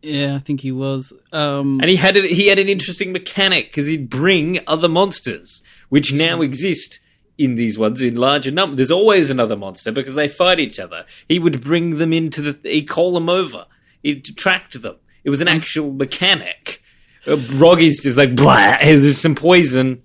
[0.02, 1.12] Yeah, I think he was.
[1.30, 2.30] Um, And he had it.
[2.30, 7.00] He had an interesting mechanic because he'd bring other monsters, which now exist
[7.36, 8.76] in these ones in larger numbers.
[8.78, 11.04] There's always another monster because they fight each other.
[11.28, 12.58] He would bring them into the.
[12.70, 13.66] He'd call them over.
[14.02, 14.96] He'd attract them.
[15.22, 16.82] It was an actual mechanic.
[17.26, 18.78] Uh, Roggy's just like blah.
[18.82, 20.02] There's some poison.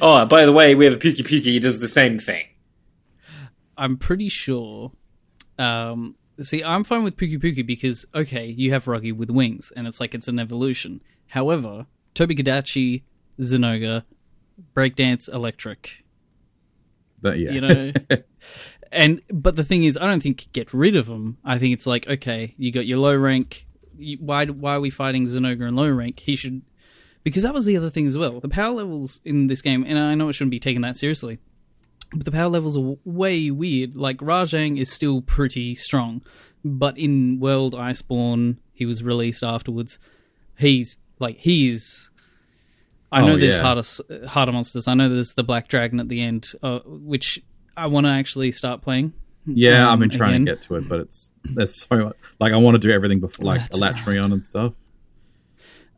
[0.00, 1.42] Oh, by the way, we have a Pukei-Pukei.
[1.44, 2.44] He does the same thing.
[3.76, 4.92] I'm pretty sure.
[5.58, 10.00] Um, see, I'm fine with Pukei-Pukei because okay, you have Ruggy with wings, and it's
[10.00, 11.02] like it's an evolution.
[11.28, 13.02] However, Toby Gadachi,
[13.40, 14.04] Zinogre,
[14.74, 16.04] Breakdance, Electric.
[17.20, 17.92] But yeah, You know,
[18.92, 21.38] and but the thing is, I don't think get rid of them.
[21.44, 23.66] I think it's like okay, you got your low rank.
[24.18, 26.20] Why why are we fighting Zinogre in low rank?
[26.20, 26.62] He should
[27.22, 28.40] because that was the other thing as well.
[28.40, 31.38] The power levels in this game, and I know it shouldn't be taken that seriously,
[32.14, 33.94] but the power levels are w- way weird.
[33.96, 36.22] Like Rajang is still pretty strong,
[36.64, 39.98] but in World Iceborne, he was released afterwards.
[40.58, 42.10] He's like he's.
[43.10, 43.62] I know Oh, there's yeah.
[43.62, 44.88] harder harder monsters.
[44.88, 47.42] I know there's the black dragon at the end, uh, which
[47.76, 49.12] I want to actually start playing.
[49.46, 50.46] yeah, I've um, been trying again.
[50.46, 52.16] to get to it, but it's there's so much.
[52.40, 54.72] Like I want to do everything before, like That's Alatreon and stuff.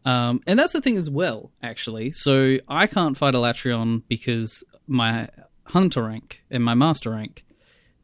[0.04, 2.12] Um, and that's the thing as well, actually.
[2.12, 5.28] So I can't fight Alatreon because my
[5.66, 7.44] hunter rank and my master rank.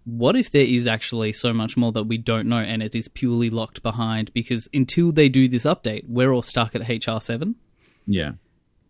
[0.04, 3.06] What if there is actually so much more that we don't know and it is
[3.08, 4.32] purely locked behind?
[4.32, 7.54] Because until they do this update, we're all stuck at HR7.
[8.06, 8.32] Yeah,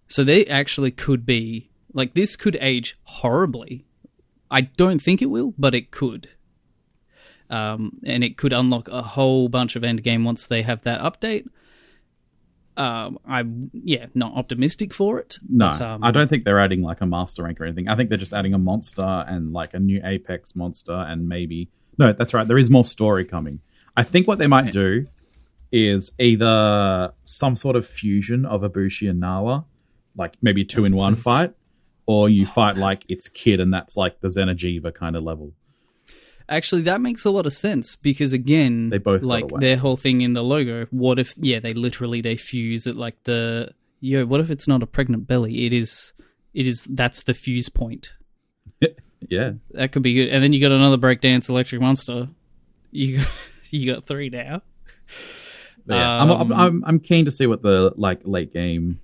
[0.07, 3.85] So they actually could be like this could age horribly.
[4.51, 6.31] I don't think it will, but it could.
[7.51, 11.49] Um, and it could unlock a whole bunch of endgame once they have that update.
[12.77, 15.39] Um, I'm yeah, not optimistic for it.
[15.49, 17.89] no, but, um, I don't think they're adding like a master rank or anything.
[17.89, 21.69] I think they're just adding a monster and like a new Apex monster and maybe
[21.99, 22.49] no, that's right.
[22.49, 23.61] There is more story coming.
[23.97, 25.07] I think what they might do
[25.73, 29.65] is either some sort of fusion of Ibushi and Narwa,
[30.17, 31.53] like maybe two in one fight,
[32.07, 35.53] or you fight like it's Kid and that's like the Xeno'jiiva kind of level.
[36.51, 40.21] Actually, that makes a lot of sense because again, They both like their whole thing
[40.21, 40.87] in the logo.
[40.91, 44.27] What if yeah, they literally they fuse it like the yo.
[44.27, 45.65] What if it's not a pregnant belly?
[45.65, 46.13] It is.
[46.53, 46.85] It is.
[46.85, 48.13] That's the fuse point.
[49.29, 50.29] Yeah, That could be good.
[50.29, 52.29] And then you got another breakdance electric monster.
[52.91, 53.29] You got,
[53.71, 54.63] you got three now.
[55.87, 58.99] But yeah, I'm, I'm, Um, I'm I'm keen to see what the like late game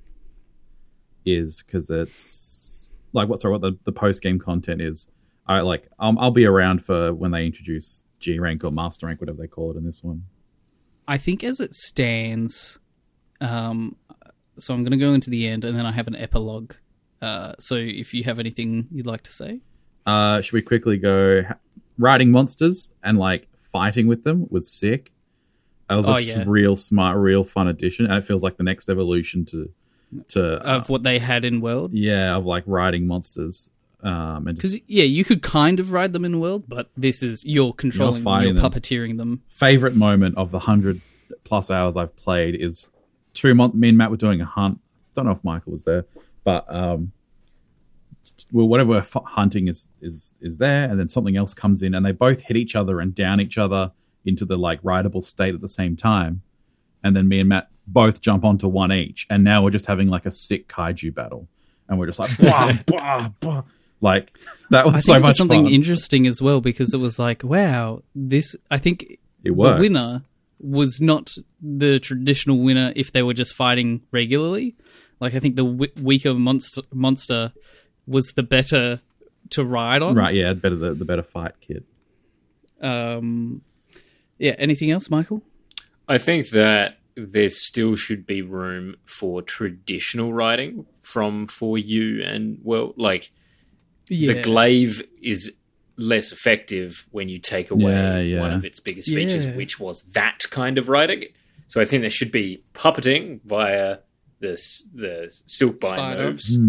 [1.26, 5.06] is because it's like what sorry what the, the post game content is.
[5.46, 9.20] I like I'll, I'll be around for when they introduce G rank or master rank,
[9.20, 10.24] whatever they call it in this one.
[11.08, 12.78] I think as it stands,
[13.40, 13.96] um,
[14.58, 16.72] so I'm going to go into the end, and then I have an epilogue.
[17.22, 19.60] Uh, so if you have anything you'd like to say,
[20.04, 21.42] Uh, should we quickly go
[21.98, 25.12] riding monsters and like fighting with them was sick.
[25.88, 26.44] That was a Oh, s- yeah.
[26.46, 29.70] real smart, real fun addition, and it feels like the next evolution to
[30.28, 33.70] to uh, of what they had in World, yeah of like riding monsters.
[34.02, 36.90] Um, and just because yeah, you could kind of ride them in the World, but
[36.96, 38.62] this is you're controlling, you're them.
[38.62, 39.42] puppeteering them.
[39.48, 41.00] favorite moment of the hundred
[41.44, 42.90] plus hours I've played is
[43.32, 43.74] two months.
[43.74, 44.80] Me and Matt were doing a hunt.
[45.14, 46.04] Don't know if Michael was there,
[46.44, 47.12] but um,
[48.52, 52.04] well, whatever we're hunting is is is there, and then something else comes in, and
[52.04, 53.92] they both hit each other and down each other
[54.24, 56.42] into the like rideable state at the same time,
[57.02, 60.08] and then me and Matt both jump onto one each, and now we're just having
[60.08, 61.48] like a sick kaiju battle,
[61.88, 63.64] and we're just like blah blah blah.
[64.06, 64.32] Like
[64.70, 65.72] that was I so think it much was something fun.
[65.72, 68.54] interesting as well because it was like, wow, this.
[68.70, 69.76] I think it works.
[69.76, 70.22] the winner
[70.58, 74.74] was not the traditional winner if they were just fighting regularly.
[75.20, 77.52] Like I think the w- weaker monster monster
[78.06, 79.00] was the better
[79.50, 80.14] to ride on.
[80.14, 80.34] right?
[80.34, 81.84] Yeah, better the, the better fight kid.
[82.80, 83.62] Um,
[84.38, 84.54] yeah.
[84.58, 85.42] Anything else, Michael?
[86.08, 92.58] I think that there still should be room for traditional writing from for you and
[92.62, 93.30] well, like
[94.08, 94.34] Yeah.
[94.34, 95.52] the glaive is
[95.96, 98.40] less effective when you take away Yeah, yeah.
[98.40, 99.56] one of its biggest features, Yeah.
[99.56, 101.24] which was that kind of writing.
[101.68, 103.98] So I think there should be puppeting via
[104.40, 104.52] the
[104.94, 106.60] the silk bind moves, or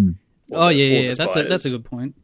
[0.54, 2.16] Oh the- yeah, yeah, the that's a that's a good point.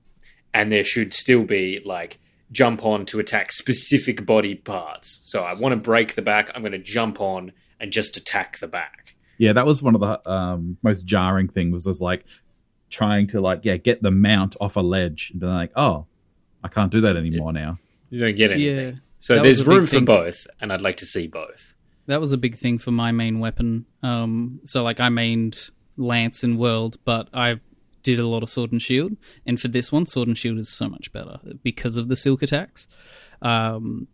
[0.53, 2.19] and there should still be like
[2.51, 5.19] jump on to attack specific body parts.
[5.23, 6.49] So I want to break the back.
[6.55, 9.15] I'm going to jump on and just attack the back.
[9.39, 11.73] Yeah, that was one of the um, most jarring things.
[11.73, 12.23] Was, was like
[12.93, 16.05] trying to like yeah get the mount off a ledge and be like, oh,
[16.63, 17.79] I can't do that anymore now.
[18.09, 18.85] You don't get anything.
[18.85, 20.05] Yeah, So That there's was a big room for thing.
[20.05, 21.73] both, and I'd like to see both.
[22.07, 23.85] that was a big thing for my main weapon.
[24.03, 27.59] Um, so like I mained lance in world, but I
[28.03, 29.15] did a lot of sword and shield,
[29.45, 32.41] and for this one, sword and shield is so much better because of the silk
[32.43, 32.87] attacks.
[33.41, 34.07] Um,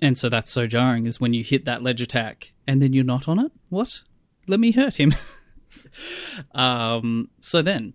[0.00, 3.04] and so that's so jarring is when you hit that ledge attack and then you're
[3.04, 3.50] not on it.
[3.68, 4.02] What?
[4.46, 5.14] Let me hurt him.
[6.54, 7.94] um, so then,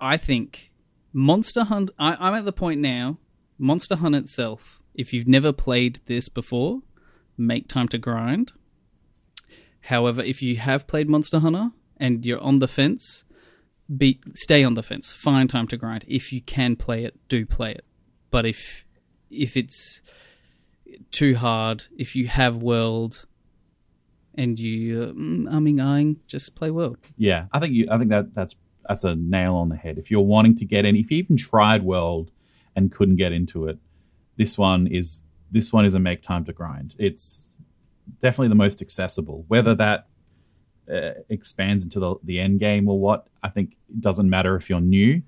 [0.00, 0.70] I think
[1.12, 1.90] Monster Hunt.
[1.98, 3.18] I, I'm at the point now.
[3.58, 4.80] Monster Hunt itself.
[4.94, 6.80] If you've never played this before,
[7.36, 8.52] make time to grind.
[9.82, 13.24] However, if you have played Monster Hunter and you're on the fence,
[13.94, 15.12] be stay on the fence.
[15.12, 16.04] Find time to grind.
[16.08, 17.84] If you can play it, do play it.
[18.30, 18.86] But if
[19.30, 20.00] if it's
[21.10, 23.26] too hard, if you have world
[24.36, 26.98] and you mm, umming eyeing, just play world.
[27.16, 27.88] Yeah, I think you.
[27.90, 28.56] I think that that's
[28.88, 29.98] that's a nail on the head.
[29.98, 32.30] If you're wanting to get in, if you even tried World
[32.76, 33.78] and couldn't get into it,
[34.36, 36.94] this one is this one is a make time to grind.
[36.98, 37.52] It's
[38.20, 39.44] definitely the most accessible.
[39.48, 40.06] Whether that
[40.92, 44.68] uh, expands into the the end game or what, I think it doesn't matter if
[44.68, 45.22] you're new,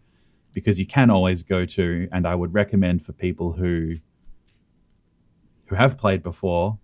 [0.52, 2.08] because you can always go to.
[2.12, 3.96] And I would recommend for people who
[5.66, 6.78] who have played before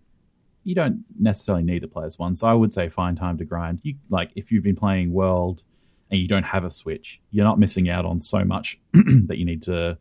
[0.64, 2.34] you don't necessarily need to play as one.
[2.34, 3.80] So I would say find time to grind.
[3.82, 5.62] You like if you've been playing World
[6.10, 9.44] and you don't have a Switch, you're not missing out on so much that you
[9.44, 9.98] need to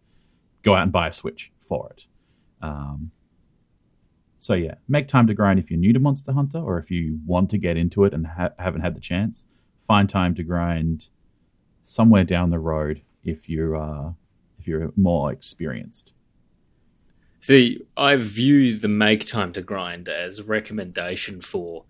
[0.63, 2.05] go out and buy a Switch for it.
[2.61, 3.11] Um,
[4.37, 7.19] so yeah, make time to grind if you're new to Monster Hunter or if you
[7.25, 9.45] want to get into it and ha- haven't had the chance.
[9.87, 11.09] Find time to grind
[11.83, 14.11] somewhere down the road if you're uh,
[14.59, 16.11] if you're more experienced.
[17.41, 21.85] See, I view the make time to grind as a recommendation for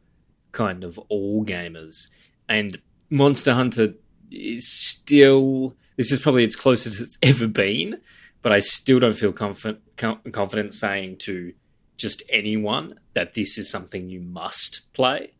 [0.53, 2.09] kind of all gamers.
[2.47, 3.95] And Monster Hunter
[4.31, 7.99] is still this is probably its closest it's ever been,
[8.41, 11.53] but I still don't feel confident confident saying to
[11.97, 15.33] just anyone that this is something you must play.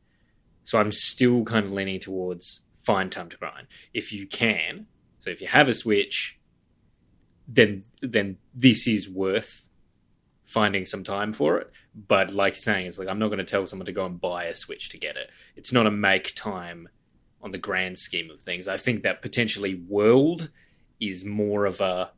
[0.66, 4.88] So I'm still kind of leaning towards find time to grind if you can.
[5.20, 6.38] So if you have a Switch,
[7.48, 9.70] then then this is worth
[10.52, 11.72] finding some time for it.
[11.96, 14.46] But like saying, it's like I'm not going to tell someone to go and buy
[14.46, 15.30] a Switch to get it.
[15.56, 16.90] It's not a make time
[17.42, 18.68] on the grand scheme of things.
[18.68, 20.50] I think that potentially World
[21.00, 22.12] is more of a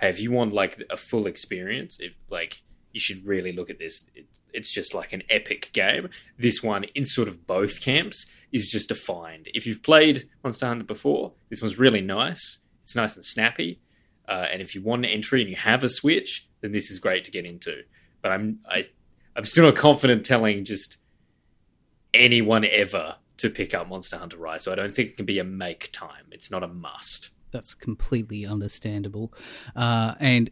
[0.00, 2.62] hey, if you want like a full experience, if like
[2.92, 4.04] you should really look at this.
[4.14, 6.08] It, it's just like an epic game.
[6.38, 9.48] This one, in sort of both camps, is just a find.
[9.52, 12.60] If you've played Monster Hunter before, this one's really nice.
[12.82, 13.80] It's nice and snappy.
[14.26, 16.98] Uh, and if you want an entry and you have a Switch, then this is
[16.98, 17.82] great to get into.
[18.22, 18.84] But I'm I,
[19.36, 20.98] I'm still not confident telling just
[22.14, 24.64] anyone ever to pick up Monster Hunter Rise.
[24.64, 26.26] So I don't think it can be a make time.
[26.32, 27.30] It's not a must.
[27.50, 29.32] That's completely understandable.
[29.74, 30.50] Uh, and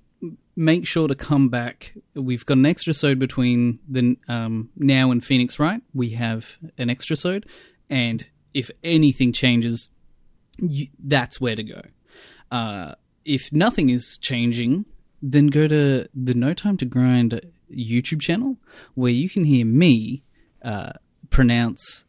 [0.55, 1.95] make sure to come back.
[2.15, 5.83] We've got an extra sode between the um, now and Phoenix, right?
[5.93, 7.47] We have an extra sode,
[7.91, 9.91] and if anything changes,
[10.59, 11.83] you, that's where to go.
[12.51, 12.95] Uh,
[13.25, 14.87] if nothing is changing,
[15.23, 17.41] then go to the No Time to Grind
[17.71, 18.57] YouTube channel
[18.95, 20.23] where you can hear me
[20.62, 20.93] uh,
[21.31, 22.05] pronounce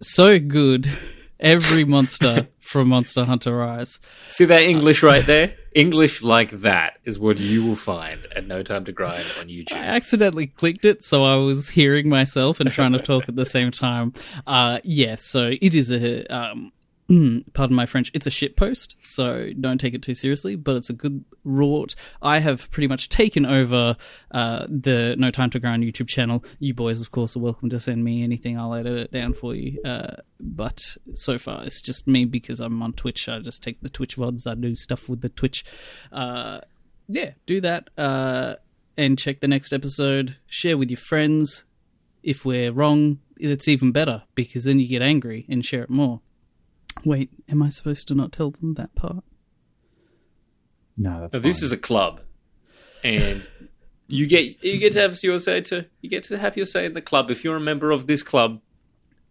[0.00, 0.88] so good
[1.40, 4.00] every monster from Monster Hunter Rise.
[4.28, 5.54] See that English right there?
[5.74, 9.76] English like that is what you will find at No Time to Grind on YouTube.
[9.76, 13.44] I accidentally clicked it, so I was hearing myself and trying to talk at the
[13.44, 14.12] same time.
[14.46, 16.72] Uh, yeah, so it is a, um,
[17.08, 20.88] pardon my French, it's a shit post, so don't take it too seriously, but it's
[20.88, 21.94] a good wrought.
[22.22, 23.96] I have pretty much taken over
[24.30, 26.42] uh, the No Time to Grind YouTube channel.
[26.58, 29.54] You boys, of course, are welcome to send me anything, I'll edit it down for
[29.54, 29.82] you.
[29.82, 33.28] Uh, but so far, it's just me because I'm on Twitch.
[33.28, 35.64] I just take the Twitch VODs, I do stuff with the Twitch.
[36.10, 36.60] Uh,
[37.08, 37.90] yeah, do that.
[37.98, 38.54] Uh,
[38.96, 40.36] and check the next episode.
[40.46, 41.64] Share with your friends.
[42.22, 46.20] If we're wrong, it's even better because then you get angry and share it more.
[47.02, 49.24] Wait, am I supposed to not tell them that part?
[50.96, 52.20] No, that's So this is a club,
[53.02, 53.46] and
[54.06, 55.86] you get you get to have your say too.
[56.00, 57.30] You get to have your say in the club.
[57.30, 58.60] If you're a member of this club,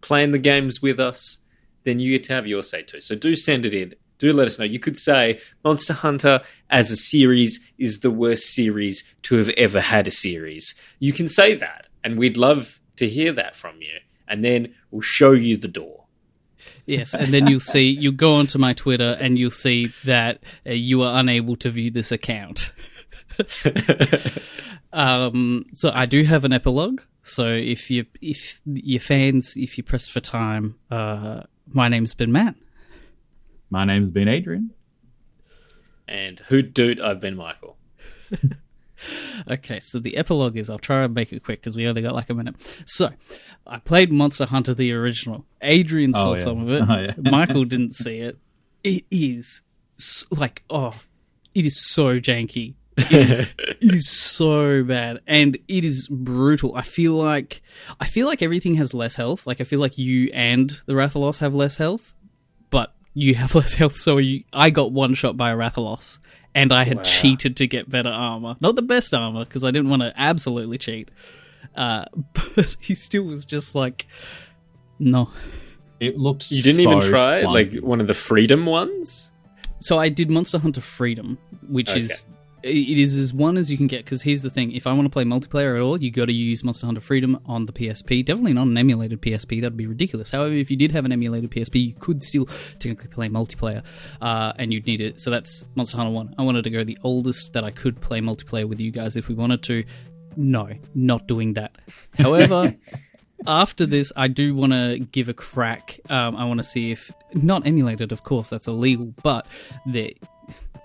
[0.01, 1.39] playing the games with us,
[1.83, 3.01] then you get to have your say too.
[3.01, 3.95] So do send it in.
[4.19, 4.65] Do let us know.
[4.65, 9.81] You could say Monster Hunter as a series is the worst series to have ever
[9.81, 10.75] had a series.
[10.99, 13.99] You can say that, and we'd love to hear that from you.
[14.27, 16.02] And then we'll show you the door.
[16.85, 20.71] Yes, and then you'll see you go onto my Twitter and you'll see that uh,
[20.71, 22.71] you are unable to view this account.
[24.93, 27.01] um, so I do have an epilogue.
[27.23, 32.31] So if you if your fans, if you press for time, uh, my name's been
[32.31, 32.55] Matt.
[33.69, 34.71] My name's been Adrian.
[36.07, 37.01] And who doot?
[37.01, 37.77] I've been Michael.
[39.49, 42.13] Okay, so the epilogue is I'll try and make it quick because we only got
[42.15, 42.55] like a minute.
[42.85, 43.09] So,
[43.67, 45.45] I played Monster Hunter the original.
[45.61, 46.43] Adrian saw Oh, yeah.
[46.43, 46.83] some of it.
[46.89, 47.13] Oh, yeah.
[47.31, 48.37] Michael didn't see it.
[48.83, 49.61] It is
[50.31, 50.95] like oh,
[51.55, 52.75] it is so janky.
[52.95, 56.75] It is, it is so bad, and it is brutal.
[56.75, 57.63] I feel like
[57.99, 59.47] I feel like everything has less health.
[59.47, 62.13] Like I feel like you and the Rathalos have less health,
[62.69, 63.95] but you have less health.
[63.97, 66.19] So you, I got one shot by a Rathalos,
[66.55, 67.03] and I had Wow.
[67.03, 68.55] cheated to get better armor.
[68.59, 71.11] Not the best armor because I didn't want to absolutely cheat.
[71.75, 74.05] Uh, but he still was just like,
[74.99, 75.29] no.
[75.99, 76.51] It looks.
[76.51, 77.53] You didn't so even try clunky.
[77.73, 79.31] like one of the freedom ones.
[79.79, 81.37] So I did Monster Hunter Freedom,
[81.67, 82.25] which is
[82.63, 84.05] it is as one as you can get.
[84.05, 86.33] Because here's the thing: if I want to play multiplayer at all, you got to
[86.33, 88.25] use Monster Hunter Freedom on the PSP.
[88.25, 90.31] Definitely not an emulated PSP; that'd be ridiculous.
[90.31, 93.83] However, if you did have an emulated PSP, you could still technically play multiplayer,
[94.21, 95.19] uh, and you'd need it.
[95.19, 96.33] So that's Monster Hunter One.
[96.37, 99.27] I wanted to go the oldest that I could play multiplayer with you guys if
[99.27, 99.83] we wanted to.
[100.35, 101.75] No, not doing that.
[102.17, 102.75] However.
[103.45, 105.99] after this, I do want to give a crack.
[106.09, 109.13] Um, I want to see if not emulated, of course, that's illegal.
[109.21, 109.47] But
[109.85, 110.11] there,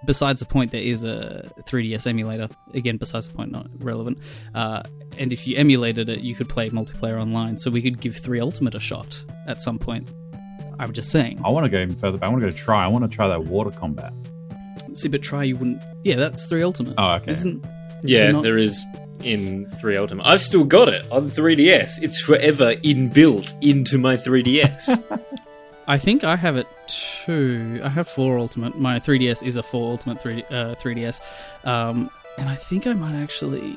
[0.05, 2.49] besides the point, there is a 3DS emulator.
[2.75, 4.19] Again, besides the point, not relevant.
[4.55, 4.83] Uh,
[5.17, 7.59] and if you emulated it, you could play multiplayer online.
[7.59, 10.11] So we could give Three Ultimate a shot at some point.
[10.79, 11.41] I'm just saying.
[11.45, 12.19] I want to go even further.
[12.19, 12.29] Back.
[12.29, 12.85] I want to go try.
[12.85, 14.13] I want to try that water combat.
[14.93, 15.83] See, but try you wouldn't.
[16.05, 16.95] Yeah, that's Three Ultimate.
[16.99, 17.33] Oh, okay.
[17.33, 17.65] Isn't
[18.05, 18.83] Yeah, it not- there is
[19.25, 20.25] in 3 Ultimate.
[20.25, 22.01] I've still got it on 3DS.
[22.03, 25.03] It's forever inbuilt into my 3DS.
[25.89, 27.81] I think I have it too.
[27.83, 28.79] I have four Ultimate.
[28.79, 31.21] My 3DS is a four Ultimate 3, uh, 3DS,
[31.65, 33.75] um, and I think I might actually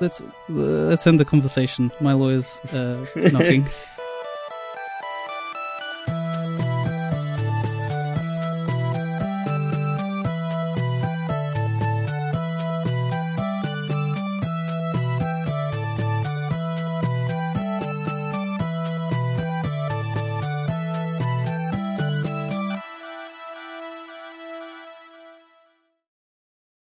[0.00, 1.92] let's uh, let's end the conversation.
[2.00, 3.66] My lawyer's uh, knocking.